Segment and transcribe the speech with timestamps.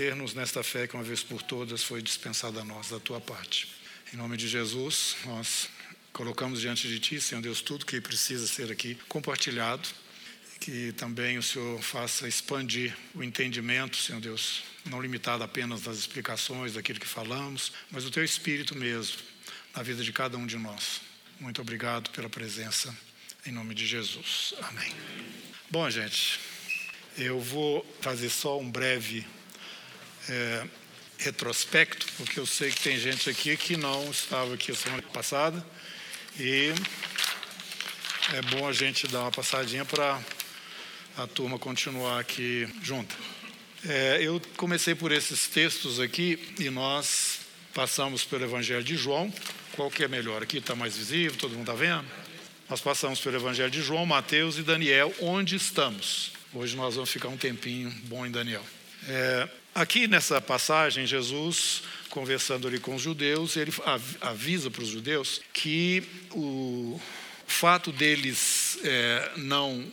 [0.00, 3.66] ter-nos nesta fé que uma vez por todas foi dispensada a nós da tua parte.
[4.14, 5.68] Em nome de Jesus, nós
[6.12, 9.88] colocamos diante de ti, Senhor Deus, tudo que precisa ser aqui compartilhado,
[10.60, 16.74] que também o Senhor faça expandir o entendimento, Senhor Deus, não limitado apenas das explicações
[16.74, 19.16] daquilo que falamos, mas o teu espírito mesmo
[19.74, 21.00] na vida de cada um de nós.
[21.40, 22.96] Muito obrigado pela presença,
[23.44, 24.54] em nome de Jesus.
[24.62, 24.94] Amém.
[25.68, 26.38] Bom, gente,
[27.16, 29.26] eu vou fazer só um breve
[30.28, 30.66] é,
[31.18, 35.64] retrospecto, porque eu sei que tem gente aqui que não estava aqui a semana passada
[36.38, 36.72] e
[38.34, 40.20] é bom a gente dar uma passadinha para
[41.16, 43.14] a turma continuar aqui junta.
[43.86, 47.40] É, eu comecei por esses textos aqui e nós
[47.74, 49.32] passamos pelo Evangelho de João.
[49.72, 50.42] Qual que é melhor?
[50.42, 52.04] Aqui está mais visível, todo mundo está vendo?
[52.68, 56.32] Nós passamos pelo Evangelho de João, Mateus e Daniel, onde estamos.
[56.52, 58.64] Hoje nós vamos ficar um tempinho bom em Daniel.
[59.08, 63.72] É, aqui nessa passagem, Jesus, conversando ali com os judeus, ele
[64.20, 67.00] avisa para os judeus que o
[67.46, 69.84] fato deles é, não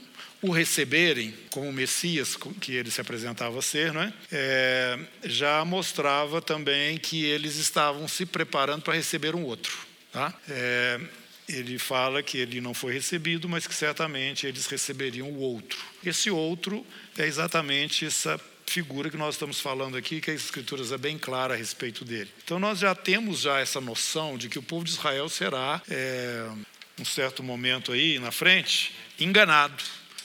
[0.42, 4.14] o receberem como Messias que ele se apresentava a ser, não é?
[4.31, 5.00] é?
[5.23, 9.75] já mostrava também que eles estavam se preparando para receber um outro.
[10.11, 10.33] Tá?
[10.49, 10.99] É,
[11.47, 15.80] ele fala que ele não foi recebido, mas que certamente eles receberiam o outro.
[16.03, 16.86] Esse outro
[17.17, 21.53] é exatamente essa figura que nós estamos falando aqui, que as escrituras é bem clara
[21.53, 22.30] a respeito dele.
[22.44, 26.49] Então nós já temos já essa noção de que o povo de Israel será, é,
[26.99, 29.83] um certo momento aí na frente, enganado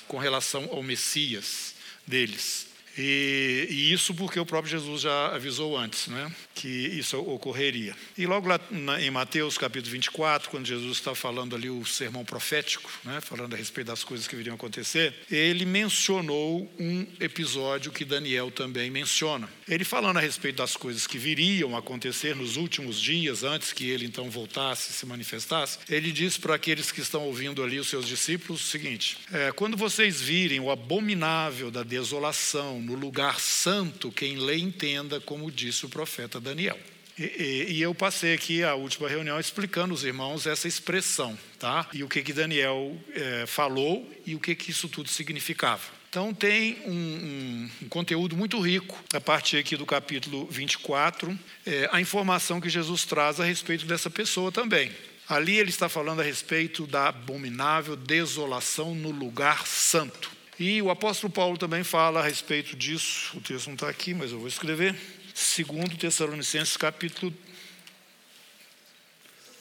[0.08, 1.74] com relação ao Messias
[2.06, 2.69] deles.
[2.98, 7.94] E, e, isso porque o próprio Jesus já avisou antes né, que isso ocorreria.
[8.16, 12.24] E logo lá na, em Mateus capítulo 24, quando Jesus está falando ali o sermão
[12.24, 18.04] profético, né, falando a respeito das coisas que viriam acontecer, ele mencionou um episódio que
[18.04, 19.48] Daniel também menciona.
[19.68, 24.04] Ele falando a respeito das coisas que viriam acontecer nos últimos dias, antes que ele
[24.04, 28.62] então voltasse, se manifestasse, ele diz para aqueles que estão ouvindo ali, os seus discípulos,
[28.62, 34.56] o seguinte: é, quando vocês virem o abominável da desolação, no lugar santo, quem lê
[34.56, 36.78] entenda, como disse o profeta Daniel.
[37.18, 41.86] E, e, e, eu passei aqui a última reunião explicando aos irmãos essa expressão, tá?
[41.92, 45.82] E o que que Daniel é, falou e o que que isso tudo significava.
[46.08, 51.88] Então tem um, um, um, conteúdo muito rico a partir aqui do capítulo 24, é,
[51.92, 54.90] a informação que Jesus traz a respeito dessa pessoa também.
[55.28, 60.39] Ali ele está falando a respeito da abominável desolação no lugar santo.
[60.60, 63.34] E o apóstolo Paulo também fala a respeito disso.
[63.34, 64.94] O texto não está aqui, mas eu vou escrever.
[65.34, 67.34] Segundo Tessalonicenses, capítulo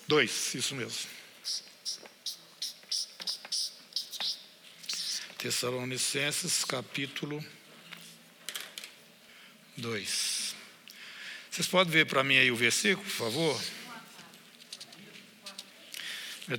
[0.09, 1.09] 2, isso mesmo.
[5.37, 7.41] Tessalonicenses, capítulo
[9.77, 10.55] 2.
[11.49, 13.61] Vocês podem ver para mim aí o versículo, por favor?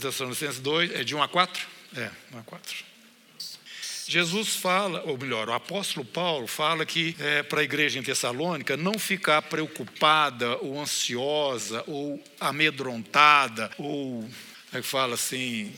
[0.01, 1.69] Tessalonicenses 2, é de 1 a 4?
[1.95, 2.80] É, 1 a 4.
[4.11, 8.77] Jesus fala, ou melhor, o apóstolo Paulo fala que é, para a igreja em Tessalônica
[8.77, 14.29] não ficar preocupada ou ansiosa ou amedrontada ou,
[14.73, 15.73] é que fala assim,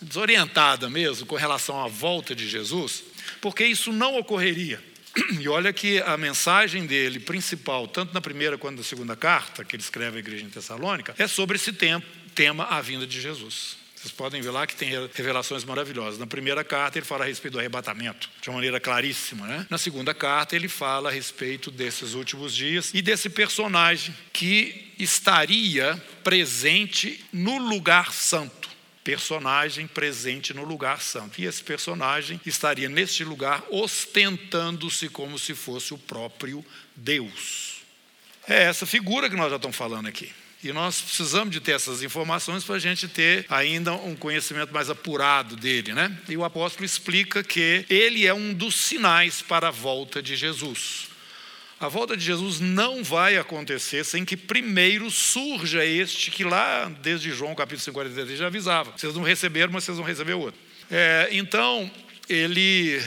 [0.00, 3.04] desorientada mesmo com relação à volta de Jesus,
[3.42, 4.82] porque isso não ocorreria.
[5.38, 9.76] E olha que a mensagem dele principal, tanto na primeira quanto na segunda carta que
[9.76, 13.83] ele escreve à igreja em Tessalônica, é sobre esse tema a vinda de Jesus.
[14.04, 16.18] Vocês podem ver lá que tem revelações maravilhosas.
[16.18, 19.46] Na primeira carta, ele fala a respeito do arrebatamento, de uma maneira claríssima.
[19.46, 19.66] Né?
[19.70, 25.96] Na segunda carta, ele fala a respeito desses últimos dias e desse personagem que estaria
[26.22, 28.68] presente no lugar santo.
[29.02, 31.40] Personagem presente no lugar santo.
[31.40, 36.62] E esse personagem estaria neste lugar ostentando-se como se fosse o próprio
[36.94, 37.76] Deus.
[38.46, 40.30] É essa figura que nós já estamos falando aqui.
[40.64, 44.88] E nós precisamos de ter essas informações para a gente ter ainda um conhecimento mais
[44.88, 46.16] apurado dele, né?
[46.26, 51.08] E o apóstolo explica que ele é um dos sinais para a volta de Jesus.
[51.78, 57.30] A volta de Jesus não vai acontecer sem que primeiro surja este que lá, desde
[57.30, 58.92] João capítulo 53, já avisava.
[58.96, 60.58] Vocês não receberam, mas vocês vão receber outro.
[60.90, 61.90] É, então,
[62.26, 63.02] ele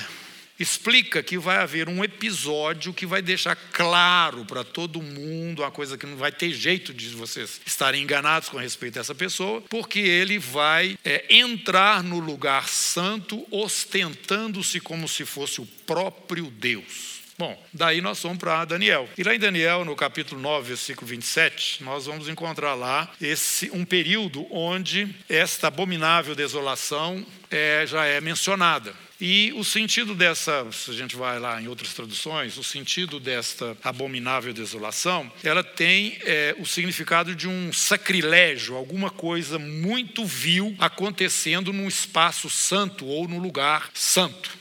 [0.60, 5.98] explica que vai haver um episódio que vai deixar claro para todo mundo uma coisa
[5.98, 10.00] que não vai ter jeito de vocês estarem enganados com respeito a essa pessoa, porque
[10.00, 17.18] ele vai é, entrar no lugar santo ostentando-se como se fosse o próprio Deus.
[17.38, 19.08] Bom, daí nós vamos para Daniel.
[19.16, 23.86] E lá em Daniel, no capítulo 9, versículo 27, nós vamos encontrar lá esse um
[23.86, 28.92] período onde esta abominável desolação é, já é mencionada.
[29.20, 33.76] E o sentido dessa, se a gente vai lá em outras traduções, o sentido desta
[33.84, 41.74] abominável desolação, ela tem é, o significado de um sacrilégio, alguma coisa muito vil acontecendo
[41.74, 44.56] num espaço santo ou no lugar santo.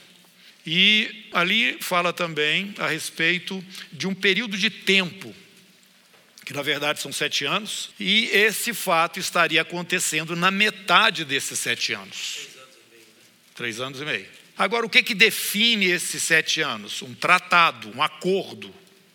[0.65, 3.63] E ali fala também a respeito
[3.93, 5.35] de um período de tempo
[6.43, 11.91] que na verdade são sete anos, e esse fato estaria acontecendo na metade desses sete
[11.91, 12.47] anos.
[13.53, 14.36] Três anos e meio.
[14.57, 17.01] Agora, o que, que define esses sete anos?
[17.01, 18.73] Um tratado, um acordo,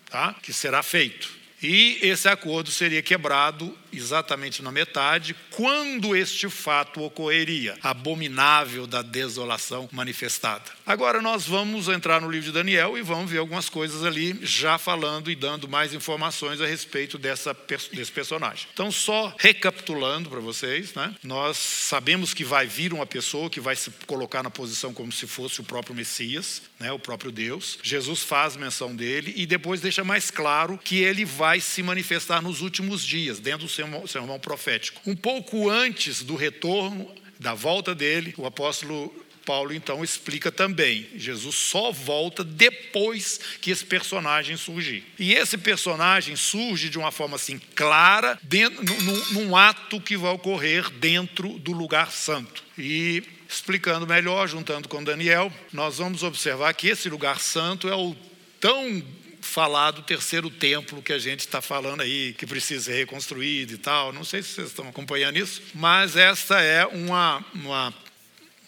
[0.08, 0.34] tá?
[0.34, 1.41] que será feito.
[1.62, 9.88] E esse acordo seria quebrado exatamente na metade, quando este fato ocorreria, abominável da desolação
[9.92, 10.64] manifestada.
[10.86, 14.78] Agora nós vamos entrar no livro de Daniel e vamos ver algumas coisas ali, já
[14.78, 17.54] falando e dando mais informações a respeito dessa,
[17.92, 18.66] desse personagem.
[18.72, 21.14] Então, só recapitulando para vocês, né?
[21.22, 25.26] nós sabemos que vai vir uma pessoa que vai se colocar na posição como se
[25.26, 26.90] fosse o próprio Messias, né?
[26.92, 27.78] o próprio Deus.
[27.82, 32.60] Jesus faz menção dele e depois deixa mais claro que ele vai se manifestar nos
[32.60, 35.00] últimos dias, dentro do sermão, sermão profético.
[35.06, 39.12] Um pouco antes do retorno, da volta dele, o apóstolo
[39.44, 45.04] Paulo então explica também: Jesus só volta depois que esse personagem surgir.
[45.18, 50.32] E esse personagem surge de uma forma assim clara, dentro, num, num ato que vai
[50.32, 52.62] ocorrer dentro do lugar santo.
[52.78, 58.16] E explicando melhor, juntando com Daniel, nós vamos observar que esse lugar santo é o
[58.58, 59.02] tão
[59.42, 63.78] falar do terceiro templo que a gente está falando aí, que precisa ser reconstruído e
[63.78, 64.12] tal.
[64.12, 67.92] Não sei se vocês estão acompanhando isso, mas essa é uma, uma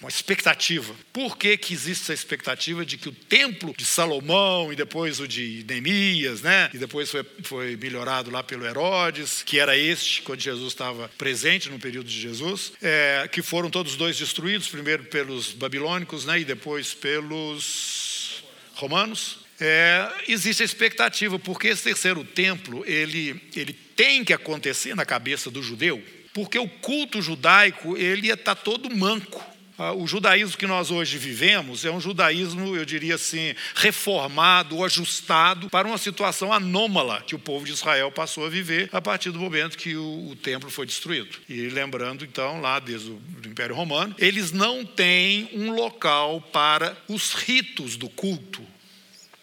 [0.04, 0.94] uma expectativa.
[1.12, 5.26] Por que, que existe essa expectativa de que o templo de Salomão e depois o
[5.26, 6.68] de Neemias, né?
[6.74, 11.70] E depois foi, foi melhorado lá pelo Herodes, que era este quando Jesus estava presente
[11.70, 16.40] no período de Jesus, é, que foram todos dois destruídos, primeiro pelos babilônicos, né?
[16.40, 18.44] E depois pelos
[18.74, 25.04] romanos é, existe a expectativa, porque esse terceiro templo ele, ele tem que acontecer na
[25.04, 26.02] cabeça do judeu,
[26.32, 29.54] porque o culto judaico ele está todo manco.
[29.76, 35.68] Ah, o judaísmo que nós hoje vivemos é um judaísmo, eu diria assim, reformado ajustado
[35.68, 39.40] para uma situação anômala que o povo de Israel passou a viver a partir do
[39.40, 41.36] momento que o, o templo foi destruído.
[41.48, 47.34] E lembrando, então, lá desde o Império Romano, eles não têm um local para os
[47.34, 48.62] ritos do culto.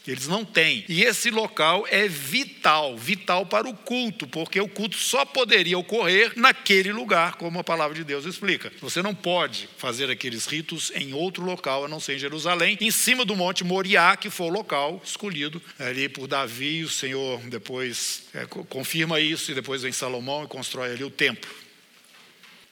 [0.07, 0.83] Eles não têm.
[0.89, 6.33] E esse local é vital, vital para o culto, porque o culto só poderia ocorrer
[6.36, 8.71] naquele lugar, como a palavra de Deus explica.
[8.81, 12.89] Você não pode fazer aqueles ritos em outro local, a não ser em Jerusalém, em
[12.89, 16.83] cima do Monte Moriá, que foi o local escolhido ali por Davi.
[16.83, 21.50] O Senhor depois é, confirma isso, e depois vem Salomão e constrói ali o templo.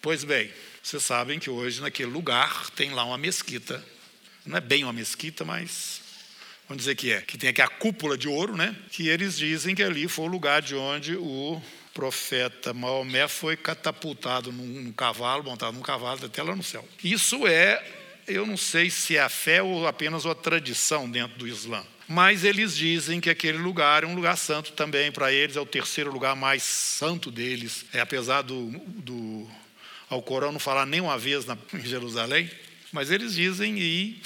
[0.02, 0.50] Pois bem,
[0.82, 3.86] vocês sabem que hoje naquele lugar tem lá uma mesquita.
[4.46, 5.99] Não é bem uma mesquita, mas
[6.70, 8.76] vamos dizer que é, que tem aqui a cúpula de ouro, né?
[8.92, 11.60] Que eles dizem que ali foi o lugar de onde o
[11.96, 16.88] profeta Maomé foi catapultado num, num cavalo, montado num cavalo até lá no céu.
[17.04, 17.84] Isso é,
[18.28, 21.84] eu não sei se é a fé ou apenas uma tradição dentro do Islã.
[22.08, 25.66] Mas eles dizem que aquele lugar é um lugar santo também para eles, é o
[25.66, 27.86] terceiro lugar mais santo deles.
[27.92, 29.48] É apesar do, do
[30.08, 32.50] Alcorão não falar nem uma vez na, em Jerusalém,
[32.92, 34.22] mas eles dizem e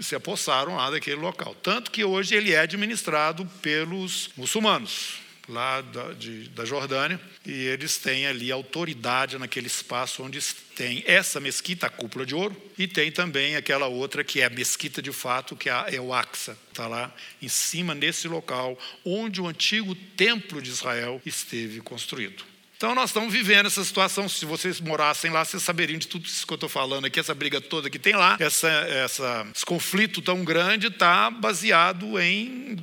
[0.00, 1.54] se apossaram lá daquele local.
[1.62, 7.98] Tanto que hoje ele é administrado pelos muçulmanos, lá da, de, da Jordânia, e eles
[7.98, 10.42] têm ali autoridade naquele espaço onde
[10.74, 14.50] tem essa mesquita, a cúpula de ouro, e tem também aquela outra que é a
[14.50, 19.46] mesquita de fato, que é, o Aqsa, está lá em cima, nesse local, onde o
[19.46, 22.55] antigo templo de Israel esteve construído.
[22.76, 24.28] Então nós estamos vivendo essa situação.
[24.28, 27.34] Se vocês morassem lá, vocês saberiam de tudo isso que eu estou falando aqui, essa
[27.34, 32.76] briga toda que tem lá, essa, essa, esse conflito tão grande está baseado em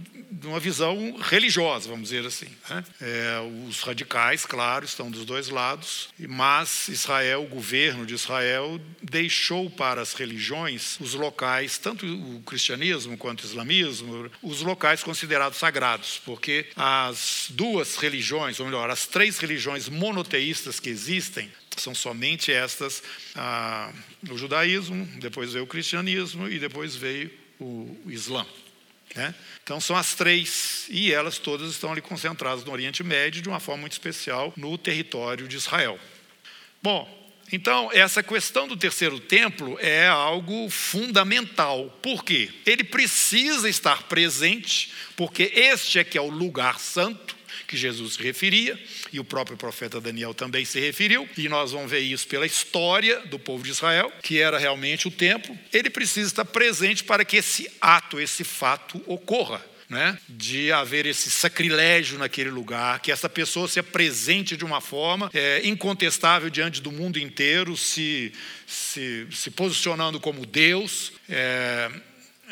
[0.45, 2.47] uma visão religiosa, vamos dizer assim.
[2.69, 2.83] Né?
[3.01, 9.69] É, os radicais, claro, estão dos dois lados, mas Israel, o governo de Israel, deixou
[9.69, 16.21] para as religiões os locais, tanto o cristianismo quanto o islamismo, os locais considerados sagrados,
[16.25, 23.01] porque as duas religiões, ou melhor, as três religiões monoteístas que existem, são somente estas,
[23.35, 23.91] ah,
[24.29, 28.45] o judaísmo, depois veio o cristianismo e depois veio o Islã.
[29.15, 29.33] Né?
[29.63, 33.59] Então são as três, e elas todas estão ali concentradas no Oriente Médio, de uma
[33.59, 35.99] forma muito especial, no território de Israel.
[36.81, 41.95] Bom, então, essa questão do terceiro templo é algo fundamental.
[42.01, 42.49] Por quê?
[42.65, 47.35] Ele precisa estar presente, porque este é que é o lugar santo,
[47.73, 48.79] que Jesus se referia,
[49.11, 53.19] e o próprio profeta Daniel também se referiu, e nós vamos ver isso pela história
[53.21, 55.57] do povo de Israel, que era realmente o templo.
[55.71, 59.73] Ele precisa estar presente para que esse ato, esse fato ocorra.
[59.89, 65.29] Né, de haver esse sacrilégio naquele lugar, que essa pessoa se apresente de uma forma
[65.31, 68.33] é, incontestável diante do mundo inteiro, se,
[68.65, 71.11] se, se posicionando como Deus.
[71.29, 71.91] É,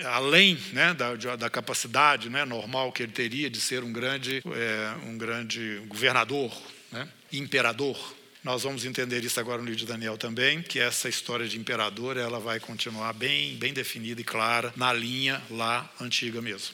[0.05, 4.95] além né, da, da, capacidade né, normal que ele teria de ser um grande, é,
[5.07, 6.51] um grande governador,
[6.91, 8.15] né, imperador.
[8.43, 12.17] Nós vamos entender isso agora no livro de Daniel também, que essa história de imperador
[12.17, 16.73] ela vai continuar bem, bem definida e clara na linha lá antiga mesmo.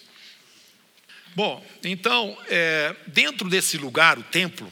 [1.35, 4.67] Bom, então, é, dentro desse lugar, o templo,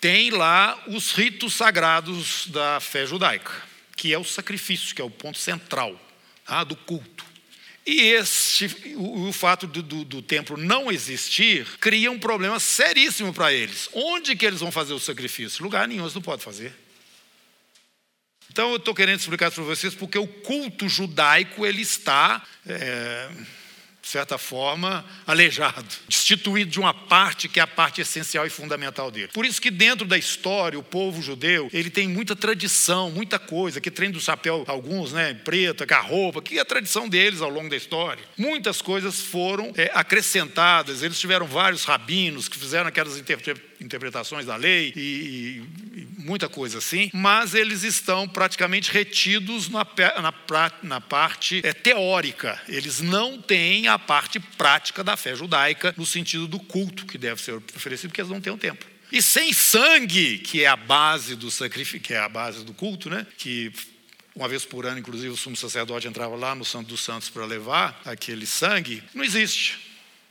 [0.00, 3.52] tem lá os ritos sagrados da fé judaica,
[3.94, 6.00] que é o sacrifício, que é o ponto central
[6.46, 7.29] tá, do culto.
[7.86, 13.32] E este, o, o fato do, do, do, templo não existir cria um problema seríssimo
[13.32, 13.88] para eles.
[13.92, 15.64] Onde que eles vão fazer o sacrifício?
[15.64, 16.74] Lugar nenhum, eles não podem fazer.
[18.50, 23.30] Então eu estou querendo explicar para vocês porque o culto judaico ele está é,
[24.02, 29.10] de certa forma, aleijado, destituído de uma parte que é a parte essencial e fundamental
[29.10, 29.28] dele.
[29.32, 33.80] Por isso que dentro da história, o povo judeu, ele tem muita tradição, muita coisa,
[33.80, 37.40] que trem do chapéu, alguns, né, preta, com a roupa, que é a tradição deles
[37.40, 38.24] ao longo da história.
[38.36, 43.69] Muitas coisas foram é, acrescentadas, eles tiveram vários rabinos que fizeram aquelas interpretações
[44.46, 49.86] da lei e, e, muita coisa assim, mas eles estão praticamente retidos na,
[50.20, 56.06] na, na parte é, teórica, eles não têm a parte prática da fé judaica, no
[56.06, 58.86] sentido do culto que deve ser oferecido, porque eles não têm o tempo.
[59.12, 63.10] E sem sangue, que é a base do sacrifício, que é a base do culto,
[63.10, 63.26] né?
[63.36, 63.72] Que
[64.34, 67.44] uma vez por ano, inclusive, o sumo sacerdote entrava lá no Santo dos Santos para
[67.44, 69.78] levar aquele sangue, não existe.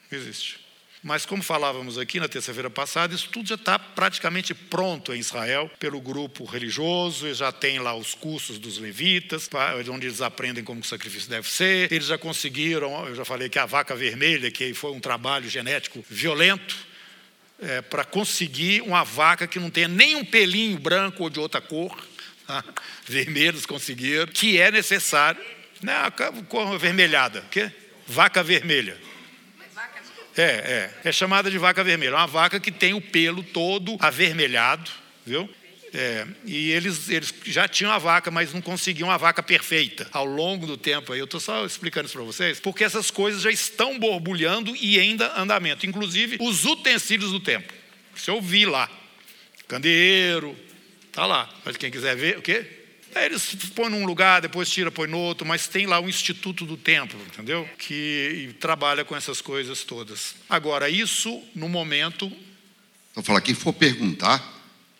[0.09, 0.58] Não existe.
[1.01, 5.71] Mas, como falávamos aqui na terça-feira passada, isso tudo já está praticamente pronto em Israel
[5.79, 9.49] pelo grupo religioso, eles já tem lá os cursos dos levitas,
[9.89, 11.89] onde eles aprendem como o sacrifício deve ser.
[11.91, 16.03] Eles já conseguiram, eu já falei que a vaca vermelha, que foi um trabalho genético
[16.09, 16.75] violento,
[17.61, 21.61] é, para conseguir uma vaca que não tenha nem um pelinho branco ou de outra
[21.61, 21.97] cor,
[22.45, 22.63] tá?
[23.07, 25.41] vermelhos conseguiram, que é necessário.
[25.81, 27.71] Né, a cor avermelhada, o quê?
[28.05, 28.97] Vaca vermelha.
[30.35, 30.91] É, é.
[31.05, 32.15] É chamada de vaca vermelha.
[32.15, 34.89] Uma vaca que tem o pelo todo avermelhado,
[35.25, 35.49] viu?
[35.93, 40.25] É, e eles, eles já tinham a vaca, mas não conseguiam a vaca perfeita ao
[40.25, 41.15] longo do tempo.
[41.15, 45.33] Eu estou só explicando isso para vocês, porque essas coisas já estão borbulhando e ainda
[45.39, 45.85] andamento.
[45.85, 47.75] Inclusive os utensílios do templo.
[48.15, 48.89] Se eu vi lá,
[49.67, 50.55] candeeiro,
[51.11, 51.49] tá lá.
[51.65, 52.78] Mas quem quiser ver, o quê?
[53.15, 56.65] Aí eles põem num lugar, depois tira, põe no outro, mas tem lá o Instituto
[56.65, 57.67] do Templo, entendeu?
[57.77, 60.35] Que trabalha com essas coisas todas.
[60.49, 62.31] Agora, isso no momento.
[63.15, 64.43] Vou falar, quem for perguntar,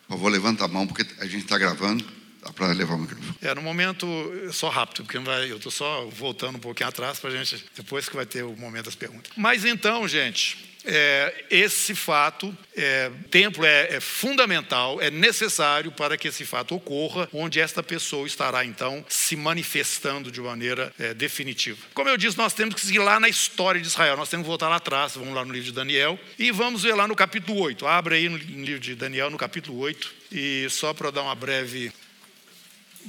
[0.10, 2.06] eu vou levantar a mão, porque a gente está gravando,
[2.44, 3.36] dá para levar o microfone.
[3.42, 4.08] É, no momento,
[4.52, 8.10] só rápido, porque vai, eu estou só voltando um pouquinho atrás para a gente, depois
[8.10, 9.32] que vai ter o momento das perguntas.
[9.38, 10.58] Mas então, gente,
[10.92, 17.30] é, esse fato, é, templo é, é, fundamental, é necessário para que esse fato ocorra,
[17.32, 21.78] onde esta pessoa estará então se manifestando de maneira é, definitiva.
[21.94, 24.50] Como eu disse, nós temos que seguir lá na história de Israel, nós temos que
[24.50, 27.60] voltar lá atrás, vamos lá no livro de Daniel e vamos ver lá no capítulo
[27.62, 27.86] 8.
[27.86, 31.92] Abre aí no livro de Daniel, no capítulo 8, e só para dar uma breve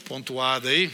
[0.06, 0.90] pontuada aí.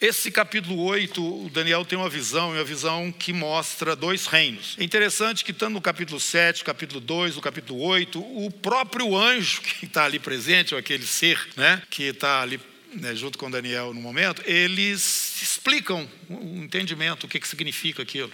[0.00, 4.74] Esse capítulo 8, o Daniel tem uma visão, uma visão que mostra dois reinos.
[4.78, 9.60] É interessante que, tanto no capítulo 7, capítulo 2, no capítulo 8, o próprio anjo
[9.60, 12.58] que está ali presente, ou aquele ser né, que está ali
[12.94, 18.32] né, junto com Daniel no momento, eles explicam o entendimento, o que, que significa aquilo.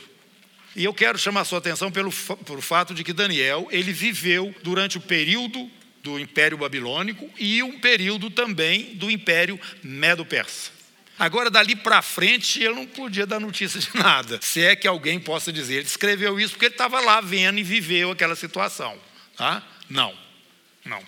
[0.76, 4.98] E eu quero chamar sua atenção pelo, pelo fato de que Daniel, ele viveu durante
[4.98, 5.68] o período
[6.00, 10.75] do Império Babilônico e um período também do Império Medo-Persa.
[11.18, 14.38] Agora, dali para frente, ele não podia dar notícia de nada.
[14.42, 17.62] Se é que alguém possa dizer, ele escreveu isso porque ele estava lá vendo e
[17.62, 18.98] viveu aquela situação.
[19.36, 19.62] Tá?
[19.88, 20.16] Não,
[20.84, 21.02] não.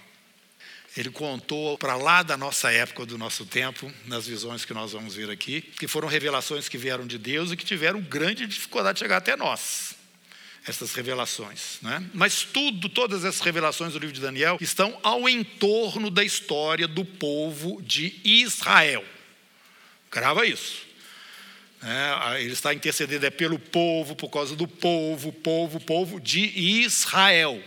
[0.96, 5.14] Ele contou para lá da nossa época, do nosso tempo, nas visões que nós vamos
[5.14, 9.00] ver aqui, que foram revelações que vieram de Deus e que tiveram grande dificuldade de
[9.00, 9.96] chegar até nós
[10.66, 11.78] essas revelações.
[11.82, 12.04] Né?
[12.12, 17.04] Mas tudo, todas essas revelações do livro de Daniel estão ao entorno da história do
[17.04, 19.04] povo de Israel.
[20.10, 20.86] Grava isso.
[21.82, 27.62] É, ele está intercedendo é pelo povo, por causa do povo, povo, povo de Israel.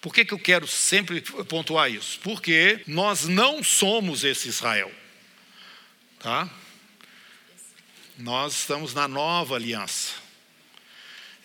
[0.00, 2.20] Por que, que eu quero sempre pontuar isso?
[2.20, 4.90] Porque nós não somos esse Israel.
[6.20, 6.48] Tá?
[8.16, 10.12] Nós estamos na nova aliança.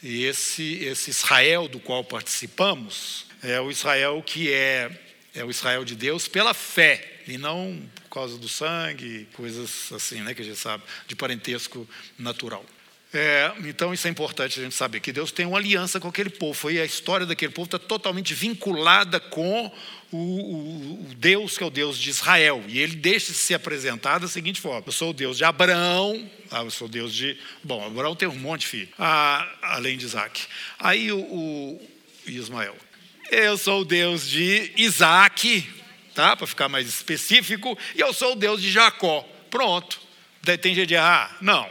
[0.03, 4.91] E esse, esse Israel do qual participamos é o Israel que é,
[5.33, 10.21] é o Israel de Deus pela fé, e não por causa do sangue, coisas assim,
[10.21, 12.65] né, que a gente sabe, de parentesco natural.
[13.13, 16.29] É, então isso é importante a gente saber, que Deus tem uma aliança com aquele
[16.29, 19.71] povo, e a história daquele povo está totalmente vinculada com
[20.11, 22.61] o, o, o, Deus que é o Deus de Israel.
[22.67, 26.63] E ele deixa se apresentar da seguinte forma: Eu sou o Deus de Abraão, ah,
[26.63, 27.37] eu sou o Deus de.
[27.63, 30.41] Bom, Abraão tem um monte de filhos, ah, além de Isaac.
[30.77, 31.81] Aí o, o
[32.27, 32.75] Ismael.
[33.31, 35.67] Eu sou o Deus de Isaac,
[36.15, 36.35] tá?
[36.35, 39.21] para ficar mais específico, e eu sou o Deus de Jacó.
[39.51, 39.99] Pronto.
[40.61, 41.37] Tem jeito de errar?
[41.41, 41.69] Não.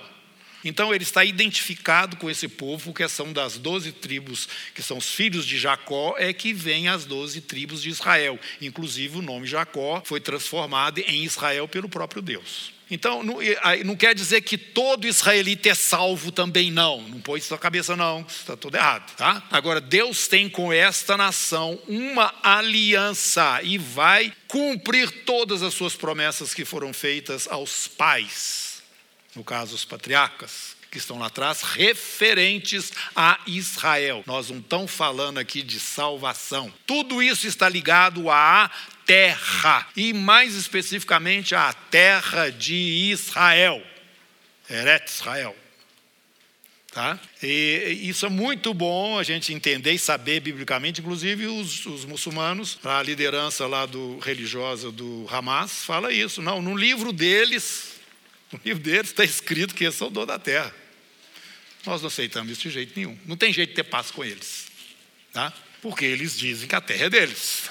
[0.64, 5.10] Então ele está identificado com esse povo, que são das doze tribos, que são os
[5.10, 8.38] filhos de Jacó, é que vem as doze tribos de Israel.
[8.60, 12.73] Inclusive o nome Jacó foi transformado em Israel pelo próprio Deus.
[12.90, 17.00] Então, não, quer dizer que todo israelita é salvo também, não.
[17.02, 18.20] Não põe isso na cabeça, não.
[18.28, 19.42] Está tudo errado, tá?
[19.50, 26.52] Agora, Deus tem com esta nação uma aliança e vai cumprir todas as suas promessas
[26.52, 28.74] que foram feitas aos pais
[29.34, 34.22] no caso os patriarcas, que estão lá atrás, referentes a Israel.
[34.26, 36.72] Nós não estamos falando aqui de salvação.
[36.86, 38.70] Tudo isso está ligado à
[39.04, 43.82] terra, e mais especificamente à terra de Israel.
[44.68, 45.56] Eret Israel.
[46.94, 47.18] Tá?
[47.42, 52.78] E isso é muito bom a gente entender e saber biblicamente, inclusive os, os muçulmanos,
[52.84, 56.40] a liderança lá do religiosa do Hamas fala isso.
[56.40, 57.94] Não, no livro deles,
[58.52, 60.72] no livro deles está escrito que eles são dono da terra.
[61.84, 63.18] Nós não aceitamos isso de jeito nenhum.
[63.26, 64.68] Não tem jeito de ter paz com eles.
[65.32, 65.52] Tá?
[65.82, 67.68] Porque eles dizem que a terra é deles.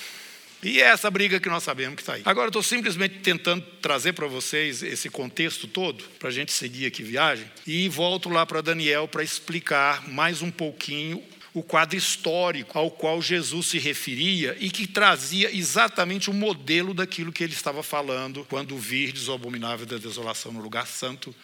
[0.64, 2.22] E é essa briga que nós sabemos que está aí.
[2.26, 6.86] Agora, eu estou simplesmente tentando trazer para vocês esse contexto todo, para a gente seguir
[6.86, 11.22] aqui viagem, e volto lá para Daniel para explicar mais um pouquinho
[11.54, 17.32] o quadro histórico ao qual Jesus se referia e que trazia exatamente o modelo daquilo
[17.32, 21.36] que ele estava falando quando virdes o abominável da desolação no lugar santo.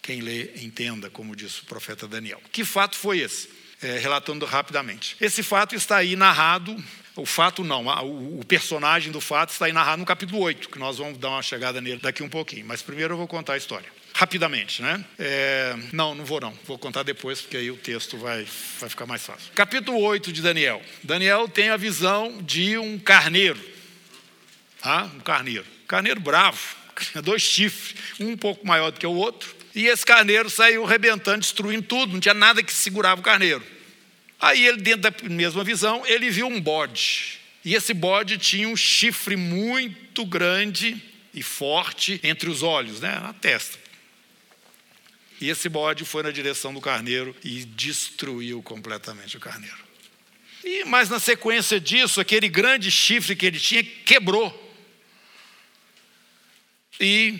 [0.00, 2.40] Quem lê, entenda, como disse o profeta Daniel.
[2.50, 3.50] Que fato foi esse?
[3.82, 5.16] É, relatando rapidamente.
[5.20, 6.74] Esse fato está aí narrado
[7.18, 10.98] o fato não, o personagem do fato está aí narrado no capítulo 8, que nós
[10.98, 12.64] vamos dar uma chegada nele daqui um pouquinho.
[12.66, 15.04] Mas primeiro eu vou contar a história rapidamente, né?
[15.16, 16.52] É, não, não vou não.
[16.64, 18.44] Vou contar depois, porque aí o texto vai,
[18.80, 19.52] vai ficar mais fácil.
[19.54, 20.82] Capítulo 8 de Daniel.
[21.04, 23.60] Daniel tem a visão de um carneiro.
[24.80, 25.04] Tá?
[25.14, 25.64] Um carneiro.
[25.86, 26.58] Carneiro bravo,
[27.22, 29.54] dois chifres, um pouco maior do que o outro.
[29.72, 33.62] E esse carneiro saiu rebentando, destruindo tudo, não tinha nada que segurava o carneiro.
[34.40, 37.40] Aí ele, dentro da mesma visão, ele viu um bode.
[37.64, 41.02] E esse bode tinha um chifre muito grande
[41.34, 43.78] e forte entre os olhos, né, na testa.
[45.40, 49.78] E esse bode foi na direção do carneiro e destruiu completamente o carneiro.
[50.64, 54.66] E mas na sequência disso, aquele grande chifre que ele tinha quebrou.
[57.00, 57.38] E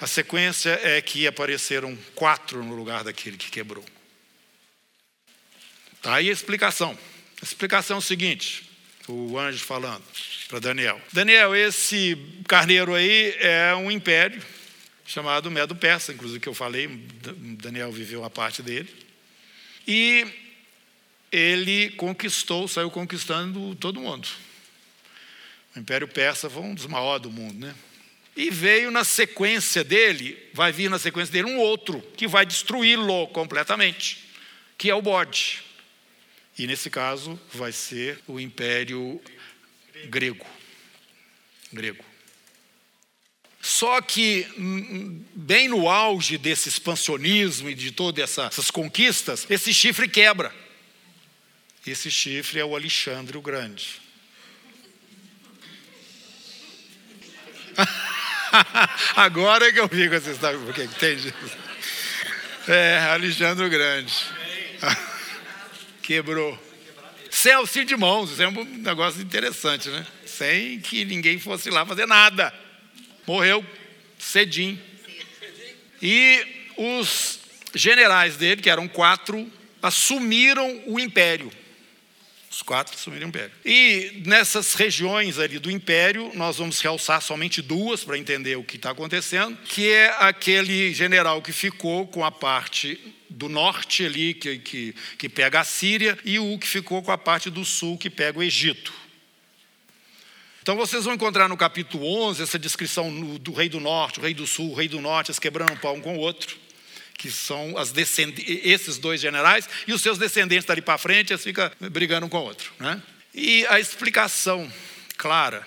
[0.00, 3.84] a sequência é que apareceram quatro no lugar daquele que quebrou.
[6.06, 6.96] Tá aí a explicação.
[7.42, 8.62] A explicação é o seguinte:
[9.08, 10.04] o anjo falando
[10.48, 11.02] para Daniel.
[11.12, 12.16] Daniel, esse
[12.46, 14.40] carneiro aí é um império
[15.04, 18.88] chamado Medo Persa, inclusive que eu falei, Daniel viveu uma parte dele.
[19.84, 20.24] E
[21.32, 24.28] ele conquistou, saiu conquistando todo mundo.
[25.74, 27.74] O Império Persa foi um dos maiores do mundo, né?
[28.36, 33.26] E veio na sequência dele, vai vir na sequência dele um outro que vai destruí-lo
[33.26, 34.24] completamente,
[34.78, 35.65] que é o bode.
[36.58, 39.20] E nesse caso vai ser o Império
[40.08, 40.46] Grego.
[41.72, 42.04] Grego.
[43.60, 50.08] Só que, hum, bem no auge desse expansionismo e de todas essas conquistas, esse chifre
[50.08, 50.54] quebra.
[51.86, 54.00] Esse chifre é o Alexandre o Grande.
[59.14, 61.34] Agora é que eu que vocês sabem por que entende.
[62.68, 64.14] É, Alexandre o Grande.
[66.06, 66.56] Quebrou.
[67.28, 70.06] Sem auxílio de mãos, isso é um negócio interessante, né?
[70.24, 72.54] Sem que ninguém fosse lá fazer nada.
[73.26, 73.66] Morreu
[74.16, 74.80] cedinho.
[76.00, 77.40] E os
[77.74, 79.50] generais dele, que eram quatro,
[79.82, 81.50] assumiram o império.
[82.56, 83.52] Os quatro assumiram o império.
[83.66, 88.76] E nessas regiões ali do império, nós vamos realçar somente duas para entender o que
[88.76, 94.58] está acontecendo, que é aquele general que ficou com a parte do norte ali, que,
[94.60, 98.08] que, que pega a Síria, e o que ficou com a parte do sul, que
[98.08, 98.90] pega o Egito.
[100.62, 104.32] Então vocês vão encontrar no capítulo 11 essa descrição do rei do norte, o rei
[104.32, 106.56] do sul, o rei do norte, as quebrando um pau um com o outro.
[107.16, 111.70] Que são as esses dois generais, e os seus descendentes dali para frente, eles ficam
[111.90, 112.72] brigando um com o outro.
[112.78, 113.00] Né?
[113.34, 114.70] E a explicação
[115.16, 115.66] clara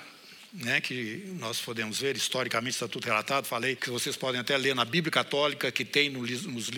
[0.54, 4.74] né, que nós podemos ver, historicamente está tudo relatado, falei que vocês podem até ler
[4.74, 6.70] na Bíblia Católica, que tem, no, nos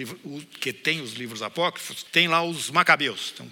[0.60, 3.48] que tem os livros apócrifos, tem lá os macabeus, então,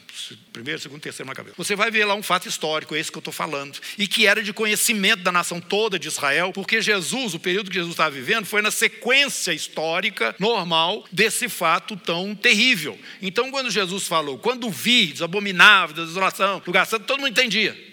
[0.52, 1.54] primeiro, segundo, terceiro macabeu.
[1.58, 4.44] Você vai ver lá um fato histórico, esse que eu estou falando, e que era
[4.44, 8.46] de conhecimento da nação toda de Israel, porque Jesus, o período que Jesus estava vivendo,
[8.46, 13.00] foi na sequência histórica normal desse fato tão terrível.
[13.22, 17.89] Então, quando Jesus falou, quando vi, abominável, da desolação, lugar santo, todo mundo entendia.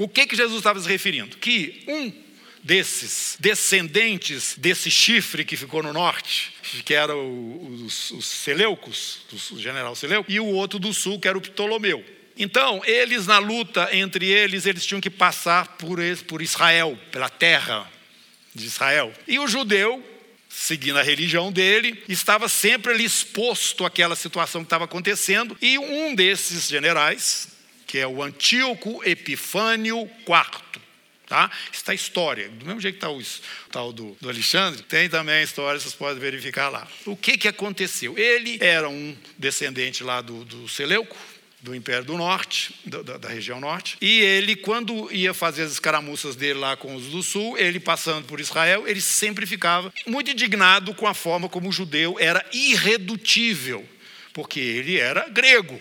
[0.00, 1.36] O que, que Jesus estava se referindo?
[1.36, 2.10] Que um
[2.62, 6.54] desses descendentes desse chifre que ficou no norte,
[6.86, 9.18] que era o, os, os Seleucos,
[9.50, 12.02] o general Seleuco, e o outro do sul, que era o Ptolomeu.
[12.34, 17.86] Então, eles na luta entre eles, eles tinham que passar por, por Israel, pela terra
[18.54, 19.12] de Israel.
[19.28, 20.02] E o judeu,
[20.48, 25.58] seguindo a religião dele, estava sempre ali exposto àquela situação que estava acontecendo.
[25.60, 27.59] E um desses generais,
[27.90, 30.80] que é o Antíoco Epifânio IV.
[31.26, 31.50] Tá?
[31.72, 33.20] Está a história, do mesmo jeito que está o
[33.70, 36.86] tal do, do, Alexandre, tem também a história, vocês podem verificar lá.
[37.04, 38.16] O que, que aconteceu?
[38.16, 41.16] Ele era um descendente lá do, do Seleuco,
[41.60, 46.36] do Império do Norte, da, da, região norte, e ele, quando ia fazer as escaramuças
[46.36, 50.94] dele lá com os do Sul, ele passando por Israel, ele sempre ficava muito indignado
[50.94, 53.84] com a forma como o judeu era irredutível,
[54.32, 55.80] porque ele era grego.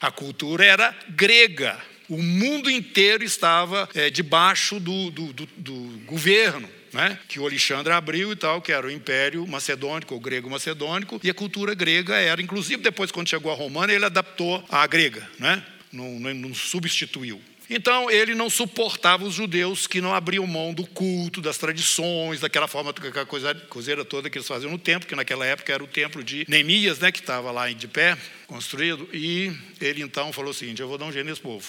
[0.00, 1.78] A cultura era grega.
[2.08, 6.68] O mundo inteiro estava é, debaixo do, do, do, do governo.
[6.90, 7.18] Né?
[7.28, 11.28] que o Alexandre abriu e tal, que era o Império Macedônico, o grego macedônico, e
[11.28, 15.62] a cultura grega era, inclusive depois, quando chegou a romana, ele adaptou à grega, né?
[15.92, 17.40] não, não, não substituiu.
[17.70, 22.66] Então ele não suportava os judeus que não abriam mão do culto, das tradições, daquela
[22.66, 25.86] forma, aquela coisa, coiseira toda que eles faziam no templo, que naquela época era o
[25.86, 29.08] templo de Neemias, né, que estava lá de pé, construído.
[29.12, 31.66] E ele então falou o seguinte: Eu vou dar um jeito nesse povo.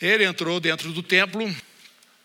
[0.00, 1.52] Ele entrou dentro do templo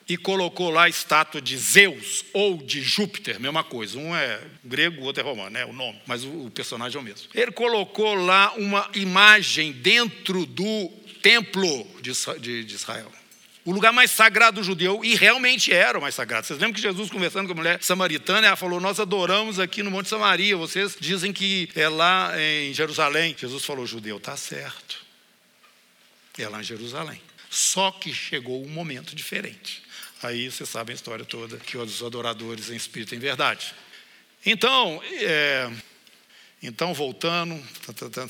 [0.10, 3.98] e colocou lá a estátua de Zeus ou de Júpiter, mesma coisa.
[4.00, 5.66] Um é grego, o outro é romano, né?
[5.66, 7.28] O nome, mas o personagem é o mesmo.
[7.34, 10.92] Ele colocou lá uma imagem dentro do
[11.28, 13.12] templo de Israel.
[13.66, 16.48] O lugar mais sagrado do judeu, e realmente era o mais sagrado.
[16.48, 19.92] Vocês lembram que Jesus, conversando com a mulher samaritana, ela falou: Nós adoramos aqui no
[19.92, 23.36] Monte Samaria, vocês dizem que é lá em Jerusalém.
[23.38, 25.06] Jesus falou: Judeu, está certo.
[26.38, 27.22] É lá em Jerusalém.
[27.50, 29.84] Só que chegou um momento diferente.
[30.24, 33.74] Aí vocês sabem a história toda, que os adoradores em espírito em verdade.
[34.46, 35.70] Então, é,
[36.64, 37.62] então voltando.
[37.86, 38.28] Tá, tá, tá,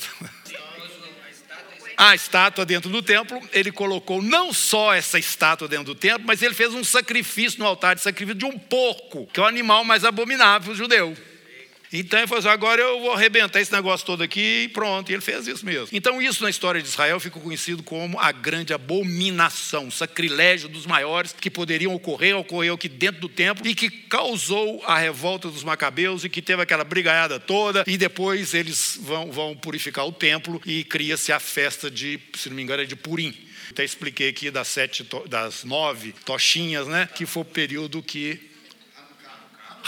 [1.98, 6.40] a estátua dentro do templo, ele colocou não só essa estátua dentro do templo, mas
[6.40, 9.82] ele fez um sacrifício no altar de sacrifício de um porco, que é o animal
[9.82, 11.16] mais abominável judeu.
[11.92, 15.10] Então ele falou assim: agora eu vou arrebentar esse negócio todo aqui e pronto.
[15.10, 15.88] E ele fez isso mesmo.
[15.92, 21.32] Então, isso na história de Israel ficou conhecido como a grande abominação, sacrilégio dos maiores
[21.32, 26.24] que poderiam ocorrer, ocorreu aqui dentro do templo e que causou a revolta dos macabeus
[26.24, 27.84] e que teve aquela brigaiada toda.
[27.86, 32.56] E depois eles vão, vão purificar o templo e cria-se a festa de, se não
[32.56, 33.34] me engano, é de Purim.
[33.70, 37.08] Até expliquei aqui das sete, das nove tochinhas, né?
[37.14, 38.40] Que foi o período que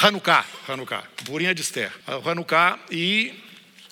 [0.03, 3.35] Hanukkah, Hanukkah, Purinha de Esther, Hanukkah, e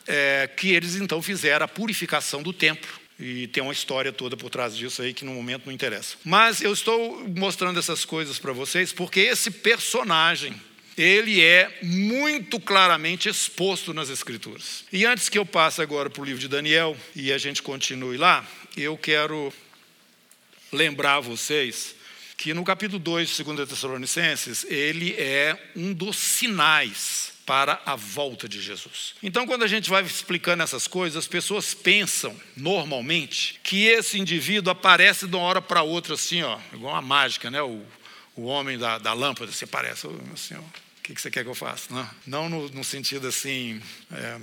[0.06, 2.88] é, que eles então fizeram a purificação do templo.
[3.20, 6.16] E tem uma história toda por trás disso aí que no momento não interessa.
[6.24, 10.58] Mas eu estou mostrando essas coisas para vocês porque esse personagem,
[10.96, 14.84] ele é muito claramente exposto nas Escrituras.
[14.90, 18.16] E antes que eu passe agora para o livro de Daniel e a gente continue
[18.16, 19.52] lá, eu quero
[20.72, 21.97] lembrar vocês
[22.38, 28.48] que no capítulo 2 de 2 Tessalonicenses, ele é um dos sinais para a volta
[28.48, 29.14] de Jesus.
[29.20, 34.70] Então, quando a gente vai explicando essas coisas, as pessoas pensam, normalmente, que esse indivíduo
[34.70, 37.60] aparece de uma hora para outra, assim, ó, igual uma mágica, né?
[37.60, 37.84] O,
[38.36, 41.50] o homem da, da lâmpada, você aparece, assim, ó, o que, que você quer que
[41.50, 41.92] eu faça?
[41.92, 43.82] Não, não no, no sentido assim.
[44.12, 44.38] É,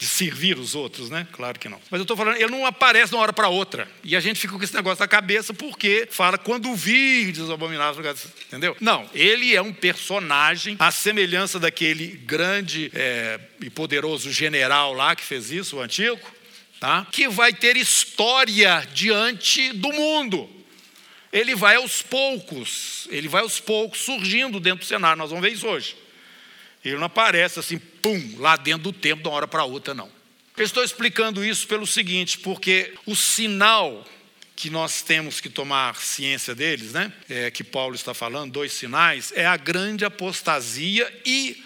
[0.00, 1.28] de servir os outros, né?
[1.30, 1.78] Claro que não.
[1.90, 3.86] Mas eu estou falando, ele não aparece de uma hora para outra.
[4.02, 8.26] E a gente fica com esse negócio na cabeça porque fala quando vir os abomináveis,
[8.46, 8.74] entendeu?
[8.80, 15.22] Não, ele é um personagem, à semelhança daquele grande é, e poderoso general lá que
[15.22, 16.18] fez isso, o antigo,
[16.80, 17.06] tá?
[17.12, 20.48] que vai ter história diante do mundo.
[21.30, 25.52] Ele vai aos poucos, ele vai aos poucos surgindo dentro do cenário, nós vamos ver
[25.52, 25.94] isso hoje.
[26.82, 30.10] Ele não aparece assim, pum, lá dentro do tempo, de uma hora para outra, não.
[30.56, 34.04] Eu estou explicando isso pelo seguinte, porque o sinal
[34.54, 37.10] que nós temos que tomar ciência deles, né?
[37.28, 41.64] É, que Paulo está falando, dois sinais, é a grande apostasia e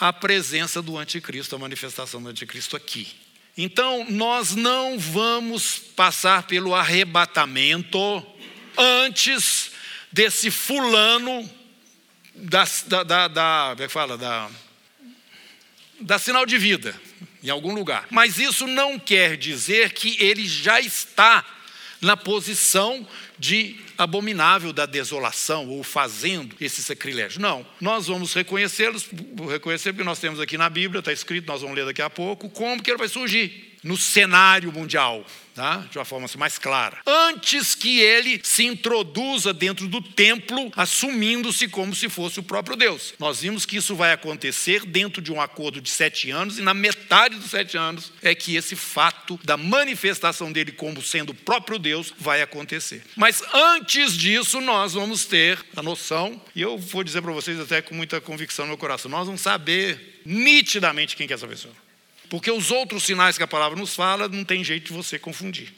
[0.00, 3.14] a presença do anticristo, a manifestação do anticristo aqui.
[3.56, 8.26] Então, nós não vamos passar pelo arrebatamento
[8.76, 9.70] antes
[10.12, 11.48] desse fulano
[12.34, 14.18] da, da, da, da como é fala?
[14.18, 14.50] Da,
[16.00, 16.94] da sinal de vida
[17.42, 18.06] em algum lugar.
[18.10, 21.44] Mas isso não quer dizer que ele já está
[22.00, 23.06] na posição
[23.38, 27.40] de abominável da desolação ou fazendo esse sacrilégio.
[27.40, 29.08] Não, nós vamos reconhecê-los,
[29.50, 32.48] reconhecer porque nós temos aqui na Bíblia, está escrito, nós vamos ler daqui a pouco,
[32.50, 35.24] como que ele vai surgir no cenário mundial
[35.56, 35.86] tá?
[35.90, 36.98] de uma forma assim, mais clara.
[37.06, 43.14] Antes que ele se introduza dentro do templo, assumindo-se como se fosse o próprio Deus.
[43.18, 46.74] Nós vimos que isso vai acontecer dentro de um acordo de sete anos, e na
[46.74, 51.78] metade dos sete anos é que esse fato da manifestação dele como sendo o próprio
[51.78, 53.02] Deus vai acontecer.
[53.16, 57.80] Mas antes disso, nós vamos ter a noção, e eu vou dizer para vocês até
[57.80, 61.85] com muita convicção no meu coração, nós vamos saber nitidamente quem é essa pessoa.
[62.28, 65.72] Porque os outros sinais que a palavra nos fala, não tem jeito de você confundir.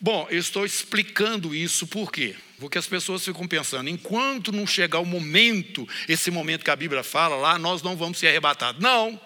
[0.00, 2.34] Bom, eu estou explicando isso por quê?
[2.58, 7.02] Porque as pessoas ficam pensando, enquanto não chegar o momento, esse momento que a Bíblia
[7.02, 8.82] fala lá, nós não vamos ser arrebatados.
[8.82, 9.20] Não.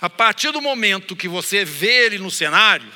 [0.00, 2.90] A partir do momento que você vê ele no cenário,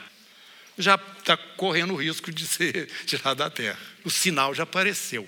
[0.77, 3.79] já está correndo o risco de ser tirado da terra.
[4.05, 5.27] O sinal já apareceu.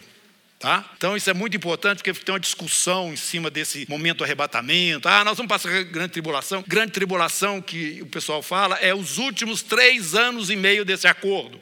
[0.62, 0.88] Tá?
[0.96, 5.08] Então isso é muito importante porque tem uma discussão em cima desse momento do arrebatamento.
[5.08, 6.62] Ah, nós vamos passar grande tribulação.
[6.64, 11.60] Grande tribulação que o pessoal fala é os últimos três anos e meio desse acordo.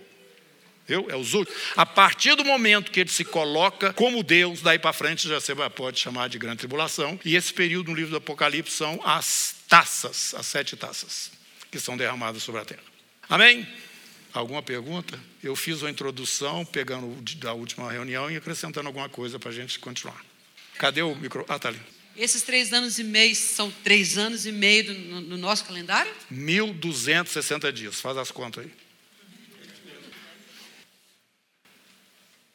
[0.87, 1.07] Viu?
[1.09, 1.59] É os últimos.
[1.75, 5.55] A partir do momento que ele se coloca como Deus, daí para frente já você
[5.71, 7.19] pode chamar de grande tribulação.
[7.25, 11.31] E esse período no livro do Apocalipse são as taças, as sete taças
[11.71, 12.83] que são derramadas sobre a terra.
[13.31, 13.67] Amém?
[14.33, 15.19] Alguma pergunta?
[15.43, 19.79] Eu fiz uma introdução, pegando da última reunião e acrescentando alguma coisa para a gente
[19.79, 20.25] continuar.
[20.79, 21.45] Cadê o micro?
[21.49, 21.81] Ah, tá ali.
[22.17, 26.13] Esses três anos e meio são três anos e meio do, no, no nosso calendário?
[26.33, 28.73] 1.260 dias, faz as contas aí.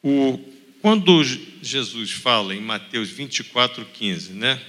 [0.02, 0.38] O,
[0.80, 1.22] quando
[1.62, 4.64] Jesus fala em Mateus 24, 15, né,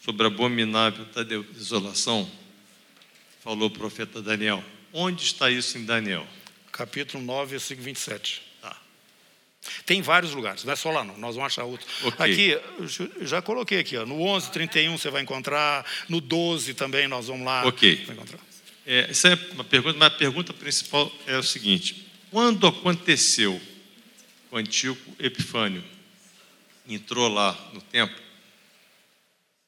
[0.00, 1.06] sobre a abominável
[1.52, 2.30] desolação,
[3.42, 4.64] falou o profeta Daniel.
[4.96, 6.24] Onde está isso em Daniel?
[6.70, 8.40] Capítulo 9, versículo 27.
[8.62, 8.80] Tá.
[9.84, 11.84] Tem vários lugares, não é só lá não, nós vamos achar outro.
[12.04, 12.24] Ok.
[12.24, 12.60] Aqui,
[13.22, 17.44] já coloquei aqui, ó, no 11, 31 você vai encontrar, no 12 também nós vamos
[17.44, 17.66] lá.
[17.66, 18.06] Ok.
[18.86, 23.60] É, essa é uma pergunta, mas a pergunta principal é o seguinte: quando aconteceu
[24.52, 25.82] o antigo Epifânio
[26.86, 28.22] entrou lá no templo,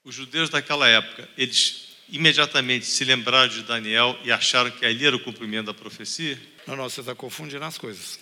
[0.05, 5.17] os judeus daquela época, eles imediatamente se lembraram de Daniel e acharam que ali era
[5.17, 6.41] o cumprimento da profecia?
[6.67, 8.19] Não, não, você está confundindo as coisas.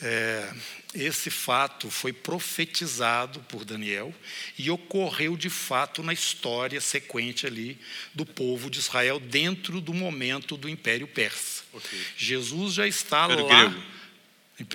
[0.00, 0.52] É,
[0.94, 4.14] esse fato foi profetizado por Daniel
[4.56, 7.76] e ocorreu de fato na história sequente ali
[8.14, 11.64] do povo de Israel dentro do momento do Império Persa.
[11.72, 11.98] Ok.
[12.16, 13.64] Jesus já está Império lá.
[13.64, 13.82] grego.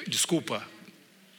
[0.07, 0.67] Desculpa,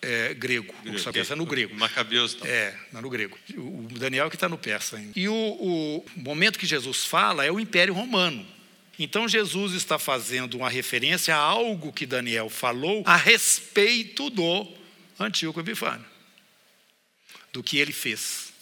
[0.05, 0.73] é, grego.
[0.81, 1.75] O que você está pensando é no grego.
[1.75, 2.49] Macabeus e tal.
[2.49, 3.39] É, no grego.
[3.57, 5.13] O Daniel que está no persa ainda.
[5.17, 8.47] E o, o momento que Jesus fala é o Império Romano.
[8.99, 14.73] Então Jesus está fazendo uma referência a algo que Daniel falou a respeito do
[15.19, 16.07] Antíoco Epifânio,
[17.53, 18.53] do que ele fez.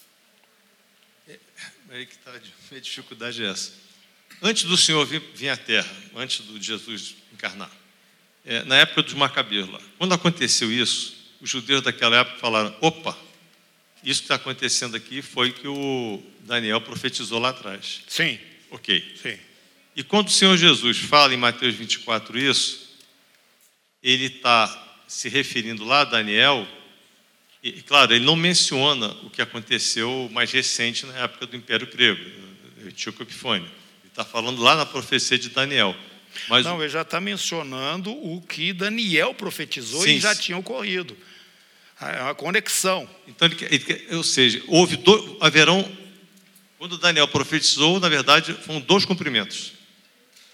[1.90, 3.72] Aí que está a dificuldade é essa.
[4.40, 7.70] Antes do Senhor vir, vir à Terra, antes do Jesus encarnar,
[8.44, 13.18] é, na época dos Macabeus lá, quando aconteceu isso, os judeus daquela época falaram: opa,
[14.02, 18.02] isso que está acontecendo aqui foi que o Daniel profetizou lá atrás.
[18.06, 18.38] Sim,
[18.70, 19.16] Ok.
[19.20, 19.36] sim.
[19.94, 22.96] E quando o Senhor Jesus fala em Mateus 24 isso,
[24.02, 26.66] ele está se referindo lá a Daniel,
[27.62, 32.24] e claro, ele não menciona o que aconteceu mais recente na época do Império Grego,
[32.86, 33.66] Etíoco Epifânio.
[33.66, 35.94] Ele está falando lá na profecia de Daniel.
[36.48, 41.16] Mas Não, ele já está mencionando o que Daniel profetizou Sim, e já tinha ocorrido.
[42.10, 43.08] É uma conexão.
[43.28, 43.48] Então,
[44.12, 45.90] ou seja, houve do, haverão.
[46.78, 49.72] Quando Daniel profetizou, na verdade, foram dois cumprimentos.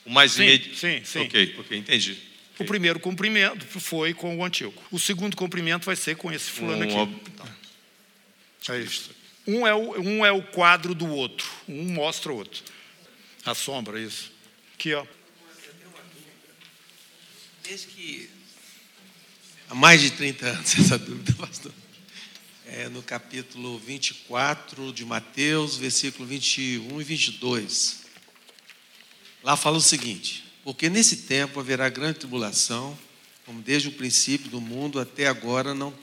[0.05, 1.21] O mais Sim, sim, sim.
[1.21, 2.19] Ok, ok, entendi.
[2.59, 4.75] O primeiro cumprimento foi com o antigo.
[4.91, 7.15] O segundo cumprimento vai ser com esse fulano Um aqui.
[8.71, 9.11] É isso.
[9.47, 11.49] Um é, o, um é o quadro do outro.
[11.69, 12.63] Um mostra o outro.
[13.45, 14.31] A sombra, isso.
[14.75, 15.07] Aqui, ó.
[17.63, 18.38] Desde que
[19.69, 21.73] há mais de 30 anos essa dúvida, pastor.
[22.67, 28.01] É no capítulo 24 de Mateus, versículo 21 e 22.
[29.43, 32.99] Lá fala o seguinte: Porque nesse tempo haverá grande tribulação,
[33.47, 35.95] como desde o princípio do mundo até agora não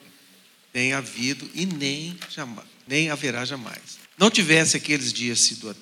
[0.73, 3.99] tem havido e nem, jamais, nem haverá jamais.
[4.17, 5.75] não tivesse aqueles dias sido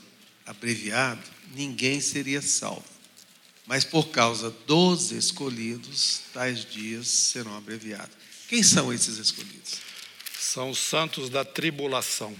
[0.45, 2.92] abreviados, ninguém seria salvo.
[3.65, 8.15] Mas por causa dos escolhidos, tais dias serão abreviados.
[8.49, 9.79] Quem são esses escolhidos?
[10.37, 12.35] São os santos da tribulação.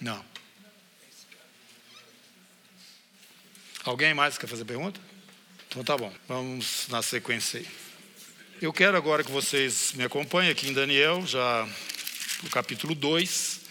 [0.00, 0.24] Não.
[3.84, 5.00] Alguém mais quer fazer pergunta?
[5.68, 7.68] Então tá bom, vamos na sequência aí.
[8.60, 11.68] Eu quero agora que vocês me acompanhem aqui em Daniel, já
[12.42, 13.67] no capítulo 2.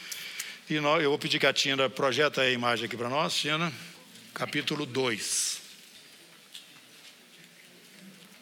[0.69, 3.71] E nós, eu vou pedir que a Tina projeta a imagem aqui para nós, Tina.
[4.33, 5.61] Capítulo 2.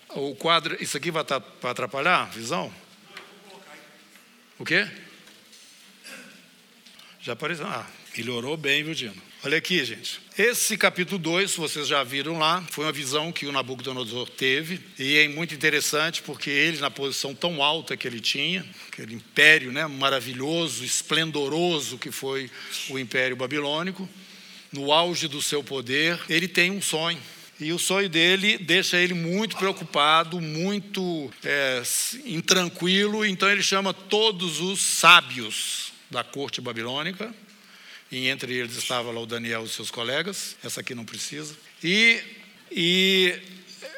[0.10, 2.74] O quadro, isso aqui vai para atrapalhar a visão?
[4.58, 4.90] O quê?
[7.22, 7.68] Já apareceu.
[7.68, 7.86] Ah,
[8.18, 9.22] melhorou bem, viu, Dino?
[9.46, 10.20] Olha aqui, gente.
[10.36, 15.20] Esse capítulo 2, vocês já viram lá, foi uma visão que o Nabucodonosor teve, e
[15.20, 19.86] é muito interessante porque ele, na posição tão alta que ele tinha, aquele império né,
[19.86, 22.50] maravilhoso, esplendoroso que foi
[22.90, 24.10] o Império Babilônico,
[24.72, 27.22] no auge do seu poder, ele tem um sonho.
[27.60, 31.84] E o sonho dele deixa ele muito preocupado, muito é,
[32.26, 37.32] intranquilo, então ele chama todos os sábios da corte babilônica,
[38.16, 42.22] e entre eles estava lá o Daniel e seus colegas, essa aqui não precisa, e,
[42.72, 43.36] e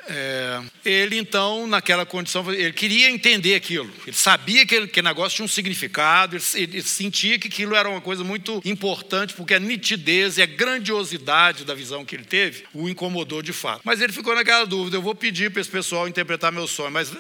[0.09, 5.45] é, ele então, naquela condição, ele queria entender aquilo, ele sabia que aquele negócio tinha
[5.45, 10.39] um significado, ele, ele, sentia que aquilo era uma coisa muito importante, porque a nitidez
[10.39, 13.81] e a grandiosidade da visão que ele teve o incomodou de fato.
[13.83, 17.11] Mas ele ficou naquela dúvida: eu vou pedir para esse pessoal interpretar meu sonho, mas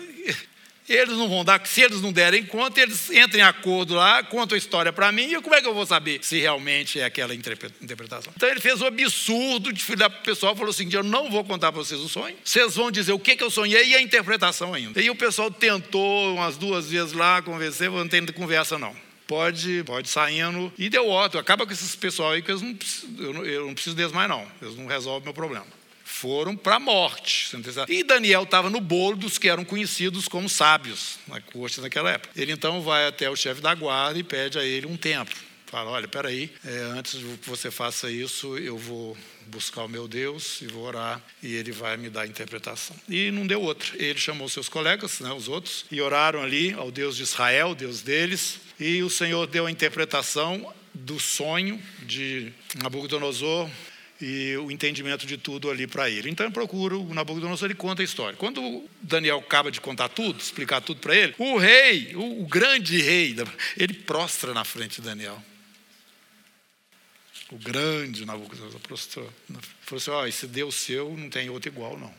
[0.87, 4.55] eles não vão dar, se eles não derem conta, eles entram em acordo lá, contam
[4.55, 7.33] a história para mim, e como é que eu vou saber se realmente é aquela
[7.33, 8.33] interpretação?
[8.35, 11.43] Então ele fez o absurdo de filhar para o pessoal, falou assim: eu não vou
[11.43, 14.01] contar para vocês o sonho, vocês vão dizer o que, que eu sonhei e a
[14.01, 15.01] interpretação ainda.
[15.01, 18.95] E o pessoal tentou umas duas vezes lá convencer, não tem conversa não
[19.27, 20.71] pode, pode saindo.
[20.77, 21.37] E deu outro.
[21.37, 22.75] Acaba com esses pessoal aí que eles não,
[23.19, 24.47] eu, não, eu não preciso deles mais, não.
[24.61, 25.65] Eles não resolvem meu problema
[26.07, 27.51] foram para a morte.
[27.89, 32.31] E Daniel estava no bolo dos que eram conhecidos como sábios na corte naquela época.
[32.35, 35.35] Ele então vai até o chefe da guarda e pede a ele um tempo.
[35.65, 39.17] Fala, olha, peraí, é, antes que você faça isso, eu vou
[39.47, 42.95] buscar o meu Deus e vou orar e ele vai me dar a interpretação.
[43.09, 43.91] E não deu outra.
[44.01, 48.01] Ele chamou seus colegas, né, os outros, e oraram ali ao Deus de Israel, Deus
[48.01, 53.69] deles, e o Senhor deu a interpretação do sonho de Nabucodonosor
[54.19, 56.29] e o entendimento de tudo ali para ele.
[56.29, 58.37] Então eu procuro, o Nabucodonosor ele conta a história.
[58.37, 62.99] Quando Daniel acaba de contar tudo, explicar tudo para ele, o rei, o, o, grande
[63.01, 63.35] rei,
[63.77, 65.41] ele prostra na frente de Daniel.
[67.51, 69.33] O grande Nabucodonosor prostrou.
[69.81, 72.13] Falou assim: ó, oh, esse Deus seu não tem outro igual, não.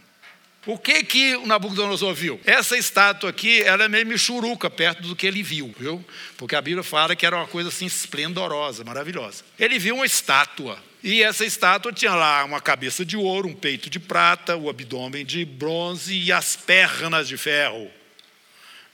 [0.67, 2.41] O que que o Nabucodonosor viu?
[2.45, 6.05] Essa estátua aqui, ela é meio michuruca perto do que ele viu, viu?
[6.37, 9.45] Porque a Bíblia fala que era uma coisa assim esplendorosa, maravilhosa.
[9.59, 13.89] Ele viu uma estátua e essa estátua tinha lá uma cabeça de ouro, um peito
[13.89, 17.91] de prata, o abdômen de bronze e as pernas de ferro.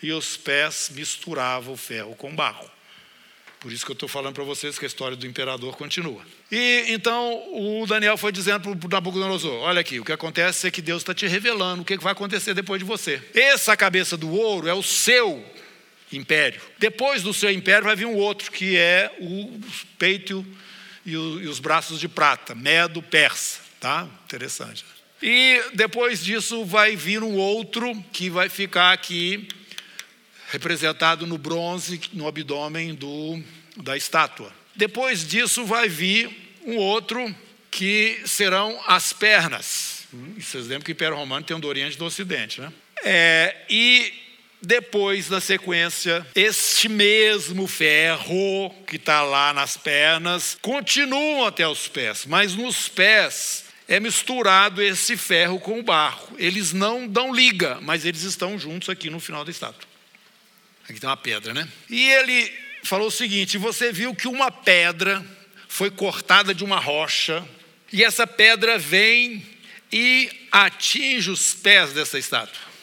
[0.03, 2.71] E os pés misturavam o ferro com barro.
[3.59, 6.21] Por isso que eu estou falando para vocês que a história do imperador continua.
[6.53, 10.71] E então o Daniel foi dizendo para o Nabucodonosor: Olha aqui, o que acontece é
[10.71, 13.23] que Deus está te revelando o que vai acontecer depois de você.
[13.33, 15.43] Essa cabeça do ouro é o seu
[16.13, 16.61] império.
[16.79, 19.59] Depois do seu império vai vir um outro, que é o
[19.99, 20.45] peito
[21.05, 24.09] e, o, e os braços de prata, Medo Persa, tá?
[24.25, 24.85] Interessante.
[25.23, 29.49] E depois disso vai vir um outro que vai ficar aqui
[30.51, 33.43] representado no bronze, no abdômen do,
[33.77, 34.53] da estátua.
[34.75, 36.31] Depois disso vai vir
[36.65, 37.35] um outro
[37.71, 40.07] que serão as pernas.
[40.39, 42.73] Vocês lembram que o Império Romano tem um do Oriente e do Ocidente, né?
[43.03, 44.13] É, e
[44.65, 52.25] depois, na sequência, este mesmo ferro que está lá nas pernas continua até os pés,
[52.27, 56.35] mas nos pés é misturado esse ferro com o barro.
[56.39, 59.87] Eles não dão liga, mas eles estão juntos aqui no final da estátua.
[60.89, 61.69] Aqui tem uma pedra, né?
[61.89, 65.25] E ele falou o seguinte: você viu que uma pedra
[65.69, 67.47] foi cortada de uma rocha,
[67.93, 69.45] e essa pedra vem
[69.93, 72.74] e atinge os pés dessa estátua.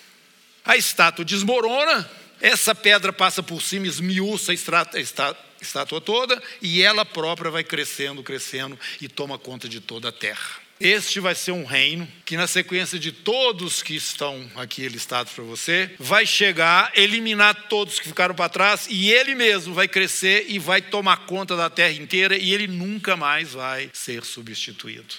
[0.64, 7.52] A estátua desmorona, essa pedra passa por cima, esmiuça a estátua toda, e ela própria
[7.52, 10.62] vai crescendo, crescendo e toma conta de toda a terra.
[10.80, 15.44] Este vai ser um reino que, na sequência de todos que estão aqui listados para
[15.44, 20.58] você, vai chegar, eliminar todos que ficaram para trás, e ele mesmo vai crescer e
[20.58, 25.14] vai tomar conta da terra inteira, e ele nunca mais vai ser substituído.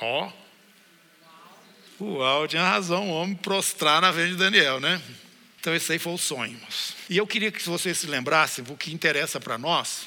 [0.00, 0.32] Ó, oh,
[2.00, 5.02] Uau, tinha razão o homem prostrar na frente de Daniel, né?
[5.60, 6.58] Então, esse aí foi o sonho.
[7.10, 10.06] E eu queria que vocês se lembrassem, o que interessa para nós,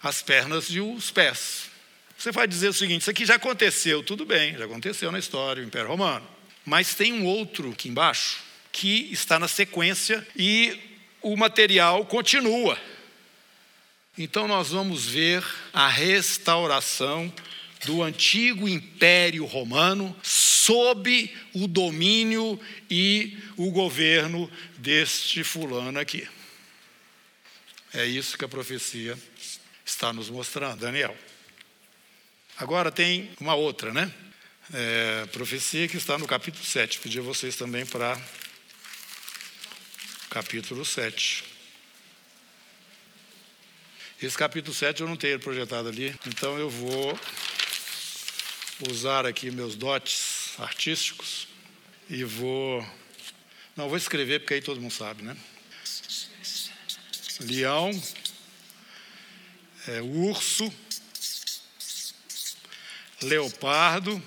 [0.00, 1.70] as pernas e os pés.
[2.16, 5.62] Você vai dizer o seguinte: isso aqui já aconteceu, tudo bem, já aconteceu na história,
[5.62, 6.26] o Império Romano.
[6.64, 8.38] Mas tem um outro aqui embaixo
[8.70, 10.78] que está na sequência e
[11.20, 12.78] o material continua.
[14.16, 17.32] Então nós vamos ver a restauração
[17.84, 22.60] do antigo Império Romano sob o domínio
[22.90, 26.26] e o governo deste fulano aqui.
[27.92, 29.18] É isso que a profecia
[29.84, 31.16] está nos mostrando, Daniel.
[32.56, 34.12] Agora tem uma outra, né?
[34.72, 37.00] É, profecia que está no capítulo 7.
[37.00, 38.18] Pedi a vocês também para
[40.30, 41.44] capítulo 7.
[44.22, 47.18] Esse capítulo 7 eu não tenho projetado ali, então eu vou
[48.90, 51.46] usar aqui meus dotes artísticos
[52.08, 52.86] e vou.
[53.76, 55.36] Não, vou escrever porque aí todo mundo sabe, né?
[57.40, 57.90] Leão,
[59.88, 60.72] é, urso,
[63.22, 64.22] leopardo,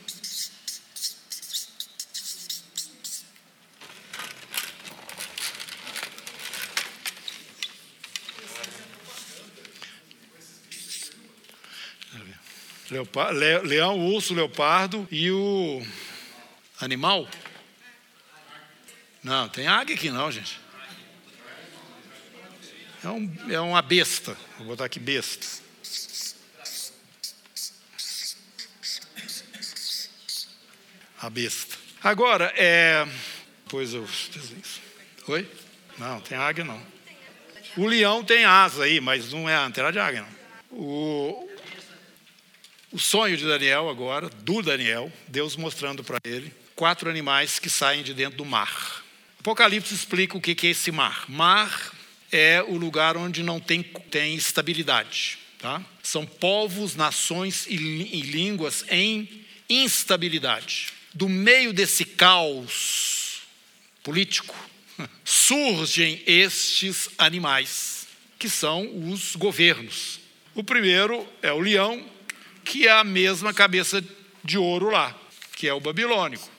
[13.64, 15.82] leão, urso, leopardo e o
[16.80, 17.28] animal?
[19.24, 20.60] Não, tem águia aqui não, gente.
[23.04, 24.38] É, um, é uma besta.
[24.58, 25.64] Vou botar aqui besta.
[31.22, 31.76] A besta.
[32.04, 33.08] Agora, é.
[33.68, 34.08] Pois eu.
[35.28, 35.50] Oi?
[35.98, 36.82] Não, tem águia não.
[37.78, 40.80] O leão tem asa aí, mas não é a antena de águia, não.
[40.80, 41.45] O,
[42.96, 48.02] o sonho de Daniel agora, do Daniel, Deus mostrando para ele quatro animais que saem
[48.02, 49.04] de dentro do mar.
[49.38, 51.26] Apocalipse explica o que é esse mar.
[51.28, 51.94] Mar
[52.32, 55.38] é o lugar onde não tem, tem estabilidade.
[55.60, 55.84] Tá?
[56.02, 60.94] São povos, nações e, e línguas em instabilidade.
[61.14, 63.42] Do meio desse caos
[64.04, 64.56] político,
[65.26, 68.08] surgem estes animais,
[68.40, 70.22] que são os governos.
[70.54, 72.15] O primeiro é o leão,
[72.66, 74.04] que é a mesma cabeça
[74.44, 75.16] de ouro lá,
[75.56, 76.50] que é o babilônico.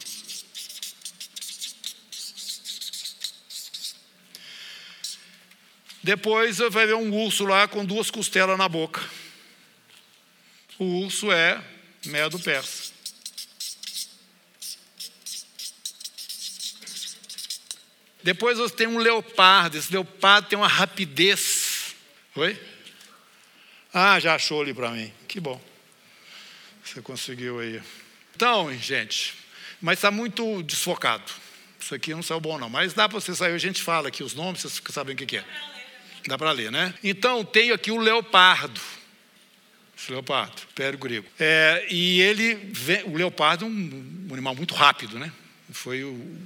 [6.02, 9.02] Depois vai ver um urso lá com duas costelas na boca.
[10.78, 11.60] O urso é
[12.04, 12.92] Medo Persa.
[18.22, 19.78] Depois você tem um leopardo.
[19.78, 21.94] Esse leopardo tem uma rapidez.
[22.36, 22.60] Oi?
[23.92, 25.12] Ah, já achou ali para mim.
[25.26, 25.60] Que bom.
[26.96, 27.82] Você conseguiu aí.
[28.34, 29.34] Então, gente,
[29.82, 31.30] mas está muito desfocado.
[31.78, 32.70] Isso aqui não saiu bom, não.
[32.70, 35.36] Mas dá para você sair, a gente fala aqui os nomes, vocês sabem o que,
[35.36, 35.44] é.
[36.26, 36.94] Dá para ler, né?
[37.04, 38.80] Então, tenho aqui o leopardo.
[39.94, 41.26] Esse leopardo, império grego.
[41.38, 45.30] É, e ele, vem, o leopardo é um, um, animal muito rápido, né?
[45.72, 46.38] Foi o,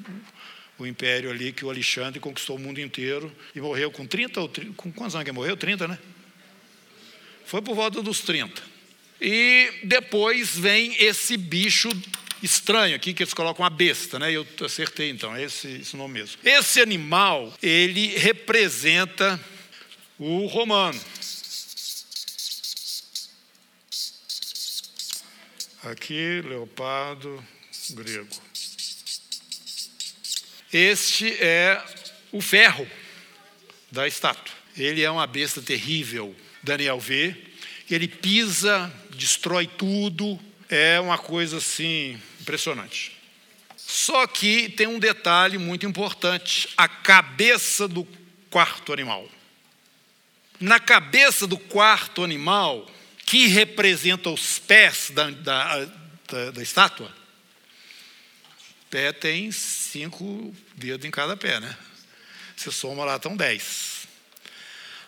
[0.80, 4.48] o império ali que o Alexandre conquistou o mundo inteiro e morreu com 30 ou
[4.48, 5.57] 30, com quantos anos que morreu?
[5.57, 5.96] 30, né?
[7.46, 8.69] Foi por volta dos 30.
[9.20, 11.88] E depois vem esse bicho
[12.42, 14.32] estranho aqui que eles colocam a besta, né?
[14.32, 16.38] Eu acertei então, é esse, esse nome mesmo.
[16.42, 19.38] Esse animal, ele representa
[20.18, 21.00] o romano.
[25.82, 27.44] Aqui, leopardo
[27.90, 28.36] grego.
[30.72, 31.82] Este é
[32.30, 32.88] o ferro
[33.90, 34.54] da estátua.
[34.76, 36.34] Ele é uma besta terrível.
[36.62, 37.36] Daniel vê,
[37.95, 43.18] ele pisa destrói tudo, é uma coisa assim impressionante.
[43.76, 48.07] Só que tem um detalhe muito importante: a cabeça do
[48.49, 49.28] quarto animal.
[50.59, 52.88] Na cabeça do quarto animal,
[53.24, 55.84] que representa os pés da, da,
[56.28, 57.14] da, da estátua,
[58.91, 61.76] pé tem cinco dedos em cada pé, né?
[62.57, 63.89] Você soma lá, estão dez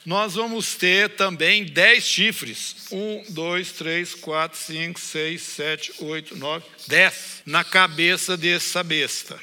[0.05, 2.87] nós vamos ter também dez chifres.
[2.91, 9.39] Um, dois, três, quatro, cinco, seis, sete, oito, nove, dez na cabeça dessa besta.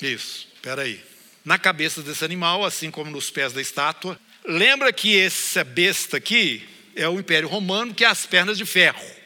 [0.00, 1.02] Isso, espera aí.
[1.44, 4.20] Na cabeça desse animal, assim como nos pés da estátua.
[4.44, 9.17] Lembra que essa besta aqui é o Império Romano, que é as pernas de ferro.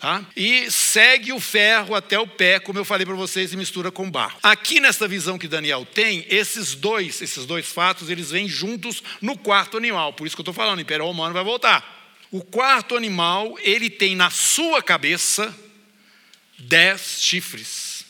[0.00, 0.24] Tá?
[0.34, 4.10] E segue o ferro até o pé, como eu falei para vocês, e mistura com
[4.10, 4.38] barro.
[4.42, 9.36] Aqui nessa visão que Daniel tem, esses dois, esses dois fatos, eles vêm juntos no
[9.36, 10.14] quarto animal.
[10.14, 12.18] Por isso que eu estou falando, o Império Romano vai voltar.
[12.30, 15.54] O quarto animal, ele tem na sua cabeça
[16.58, 18.06] dez chifres.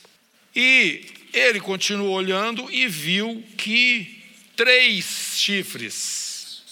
[0.55, 4.23] E ele continuou olhando e viu que
[4.55, 6.63] três chifres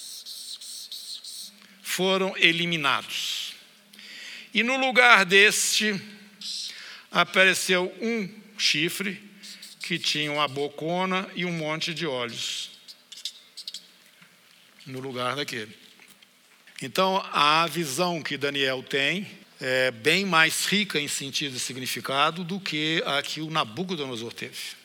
[1.83, 3.38] foram eliminados.
[4.53, 6.01] E no lugar deste
[7.11, 9.23] apareceu um chifre
[9.81, 12.71] que tinha uma bocona e um monte de olhos
[14.87, 15.77] no lugar daquele.
[16.81, 19.27] Então, a visão que Daniel tem
[19.61, 24.79] é bem mais rica em sentido e significado do que a que o Nabucodonosor teve.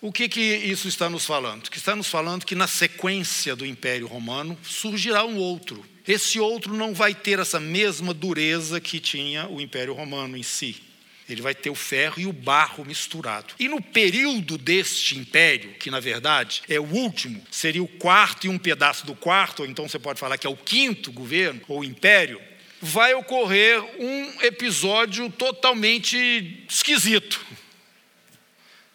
[0.00, 1.70] O que, que isso está nos falando?
[1.70, 5.84] Que está nos falando que na sequência do Império Romano surgirá um outro.
[6.08, 10.80] Esse outro não vai ter essa mesma dureza que tinha o Império Romano em si.
[11.28, 13.52] Ele vai ter o ferro e o barro misturado.
[13.58, 18.48] E no período deste império, que na verdade é o último, seria o quarto e
[18.48, 21.84] um pedaço do quarto, ou então você pode falar que é o quinto governo ou
[21.84, 22.40] império,
[22.80, 27.44] vai ocorrer um episódio totalmente esquisito,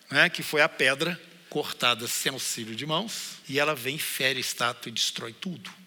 [0.10, 0.30] né?
[0.30, 4.92] que foi a pedra cortada sem auxílio de mãos, e ela vem, fere estátua e
[4.92, 5.83] destrói tudo.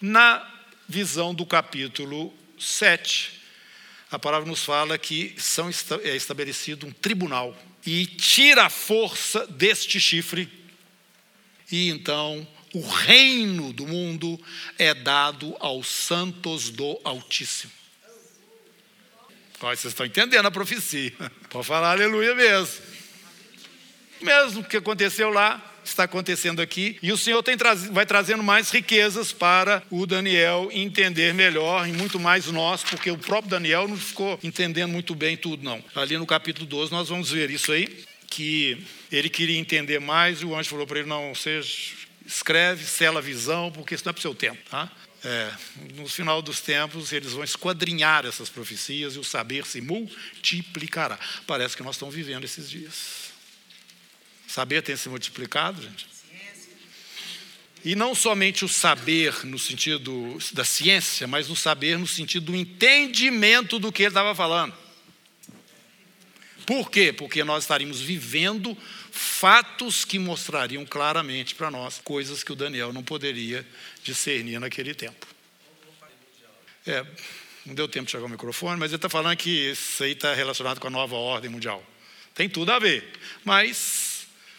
[0.00, 0.48] Na
[0.88, 3.40] visão do capítulo 7,
[4.10, 5.68] a palavra nos fala que são,
[6.02, 10.48] é estabelecido um tribunal e tira a força deste chifre,
[11.70, 14.40] e então o reino do mundo
[14.78, 17.72] é dado aos santos do Altíssimo.
[19.58, 21.12] Vocês estão entendendo a profecia.
[21.50, 22.82] Pode falar aleluia mesmo.
[24.20, 25.60] Mesmo que aconteceu lá,
[25.90, 26.98] está acontecendo aqui.
[27.02, 27.56] E o Senhor tem,
[27.90, 33.18] vai trazendo mais riquezas para o Daniel entender melhor, e muito mais nós, porque o
[33.18, 35.82] próprio Daniel não ficou entendendo muito bem tudo, não.
[35.94, 40.44] Ali no capítulo 12 nós vamos ver isso aí, que ele queria entender mais, e
[40.44, 41.68] o anjo falou para ele: não, seja,
[42.26, 44.90] escreve, sela a visão, porque isso não é para o seu tempo, tá?
[45.24, 45.50] É,
[45.94, 51.18] no final dos tempos, eles vão esquadrinhar essas profecias e o saber se multiplicará.
[51.46, 53.27] Parece que nós estamos vivendo esses dias.
[54.48, 56.08] Saber tem se multiplicado, gente?
[57.84, 62.56] E não somente o saber no sentido da ciência, mas o saber no sentido do
[62.56, 64.74] entendimento do que ele estava falando.
[66.66, 67.12] Por quê?
[67.12, 68.76] Porque nós estaríamos vivendo
[69.10, 73.66] fatos que mostrariam claramente para nós coisas que o Daniel não poderia
[74.02, 75.26] discernir naquele tempo.
[76.86, 77.06] É,
[77.66, 80.34] não deu tempo de chegar o microfone, mas ele está falando que isso aí está
[80.34, 81.84] relacionado com a nova ordem mundial.
[82.34, 83.12] Tem tudo a ver,
[83.44, 84.07] mas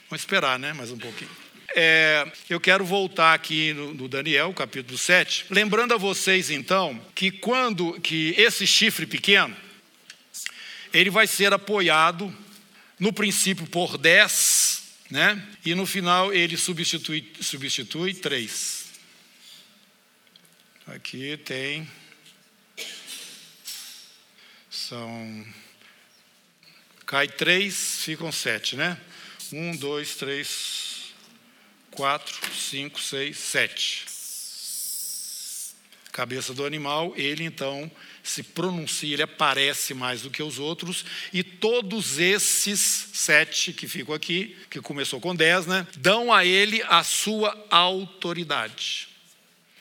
[0.10, 0.74] Vamos esperar, né?
[0.74, 1.30] Mais um pouquinho.
[1.76, 7.30] É, eu quero voltar aqui no, no, Daniel, capítulo 7, lembrando a vocês então que
[7.30, 9.56] quando que esse chifre pequeno
[10.92, 12.36] ele vai ser apoiado
[13.00, 15.48] no princípio por 10, né?
[15.64, 18.86] E no final ele substitui substitui 3.
[20.88, 21.88] Aqui tem
[24.72, 25.46] são
[27.06, 29.00] cai 3, ficam 7, né?
[29.52, 31.14] Um, dois, três,
[31.92, 34.06] quatro, cinco, seis, sete.
[36.12, 37.90] Cabeça do animal, ele então
[38.24, 44.14] se pronuncia, ele aparece mais do que os outros, e todos esses sete que ficam
[44.14, 49.08] aqui, que começou com dez, né, dão a ele a sua autoridade.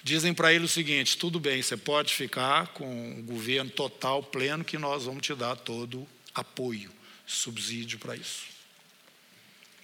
[0.03, 4.65] Dizem para ele o seguinte: tudo bem, você pode ficar com o governo total, pleno,
[4.65, 6.91] que nós vamos te dar todo apoio,
[7.27, 8.58] subsídio para isso.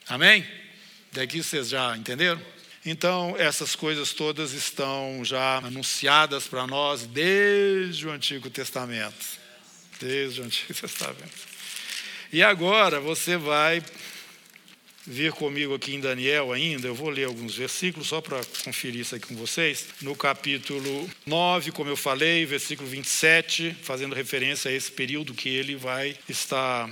[0.09, 0.47] Amém?
[1.13, 2.41] Daqui vocês já entenderam?
[2.85, 9.25] Então, essas coisas todas estão já anunciadas para nós desde o Antigo Testamento.
[9.99, 11.55] Desde o Antigo Testamento.
[12.31, 13.83] E agora você vai
[15.07, 19.15] vir comigo aqui em Daniel ainda, eu vou ler alguns versículos só para conferir isso
[19.15, 19.89] aqui com vocês.
[20.01, 25.77] No capítulo 9, como eu falei, versículo 27, fazendo referência a esse período que ele
[25.77, 26.91] vai estar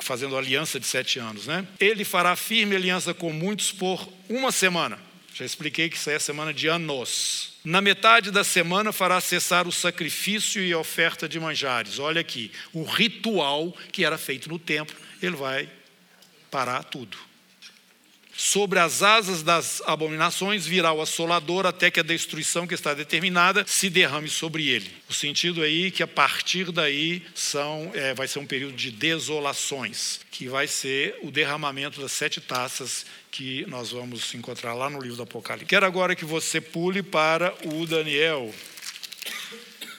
[0.00, 1.46] fazendo aliança de sete anos.
[1.46, 1.66] Né?
[1.78, 4.98] Ele fará firme aliança com muitos por uma semana.
[5.34, 7.54] Já expliquei que isso é a semana de anos.
[7.64, 11.98] Na metade da semana fará cessar o sacrifício e a oferta de manjares.
[11.98, 15.68] Olha aqui, o ritual que era feito no templo, ele vai
[16.50, 17.29] parar tudo.
[18.42, 23.66] Sobre as asas das abominações virá o assolador até que a destruição que está determinada
[23.66, 24.90] se derrame sobre ele.
[25.10, 30.20] O sentido aí que a partir daí são, é, vai ser um período de desolações,
[30.30, 35.18] que vai ser o derramamento das sete taças que nós vamos encontrar lá no livro
[35.18, 35.68] do Apocalipse.
[35.68, 38.54] Quero agora que você pule para o Daniel,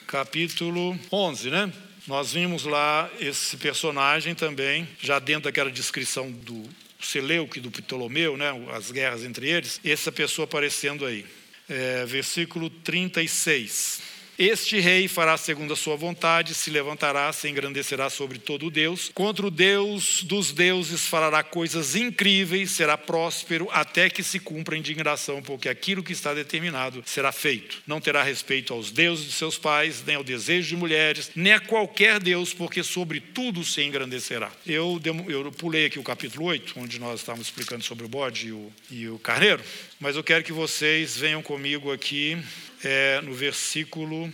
[0.08, 1.72] capítulo 11, né?
[2.08, 6.68] Nós vimos lá esse personagem também, já dentro daquela descrição do
[7.02, 11.24] Seleuque do Ptolomeu, né, as guerras entre eles, essa pessoa aparecendo aí.
[11.68, 14.11] É, versículo 36.
[14.38, 19.10] Este rei fará segundo a sua vontade, se levantará, se engrandecerá sobre todo Deus.
[19.14, 24.78] Contra o Deus dos deuses falará coisas incríveis, será próspero até que se cumpra a
[24.78, 27.82] indignação, porque aquilo que está determinado será feito.
[27.86, 31.60] Não terá respeito aos deuses de seus pais, nem ao desejo de mulheres, nem a
[31.60, 34.50] qualquer Deus, porque sobre tudo se engrandecerá.
[34.66, 38.52] Eu, eu pulei aqui o capítulo 8, onde nós estávamos explicando sobre o bode e
[38.52, 39.62] o, e o carneiro,
[40.02, 42.36] mas eu quero que vocês venham comigo aqui
[42.82, 44.32] é, no versículo.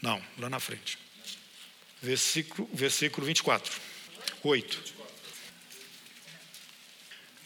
[0.00, 0.96] Não, lá na frente.
[2.00, 3.76] Versículo, versículo 24.
[4.44, 4.94] 8.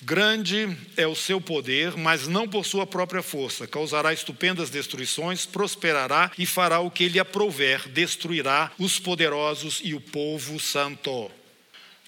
[0.02, 3.66] Grande é o seu poder, mas não por sua própria força.
[3.66, 10.00] Causará estupendas destruições, prosperará e fará o que lhe aprouver, destruirá os poderosos e o
[10.02, 11.30] povo santo.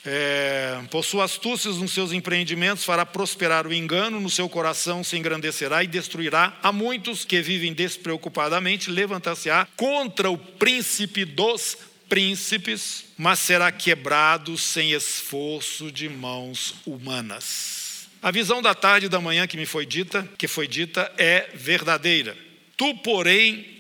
[0.07, 5.17] É, por suas astúcias nos seus empreendimentos, fará prosperar o engano, no seu coração se
[5.17, 11.77] engrandecerá e destruirá a muitos que vivem despreocupadamente, levantar-se-á contra o príncipe dos
[12.09, 18.09] príncipes, mas será quebrado sem esforço de mãos humanas.
[18.23, 21.51] A visão da tarde e da manhã que me foi dita, que foi dita, é
[21.55, 22.37] verdadeira.
[22.77, 23.76] Tu, porém,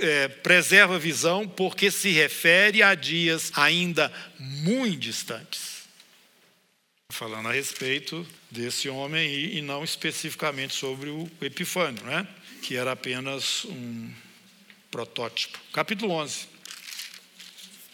[0.00, 5.86] é, preserva a visão porque se refere a dias ainda muito distantes.
[7.10, 12.26] Falando a respeito desse homem e, e não especificamente sobre o Epifânio, né?
[12.62, 14.10] que era apenas um
[14.90, 15.58] protótipo.
[15.72, 16.48] Capítulo 11.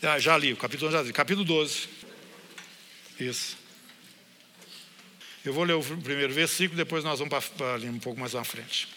[0.03, 1.13] Ah, já li, o capítulo 11 já li.
[1.13, 1.89] Capítulo 12.
[3.21, 3.57] Isso.
[5.45, 8.45] Eu vou ler o primeiro versículo, depois nós vamos para ali um pouco mais à
[8.45, 8.89] frente.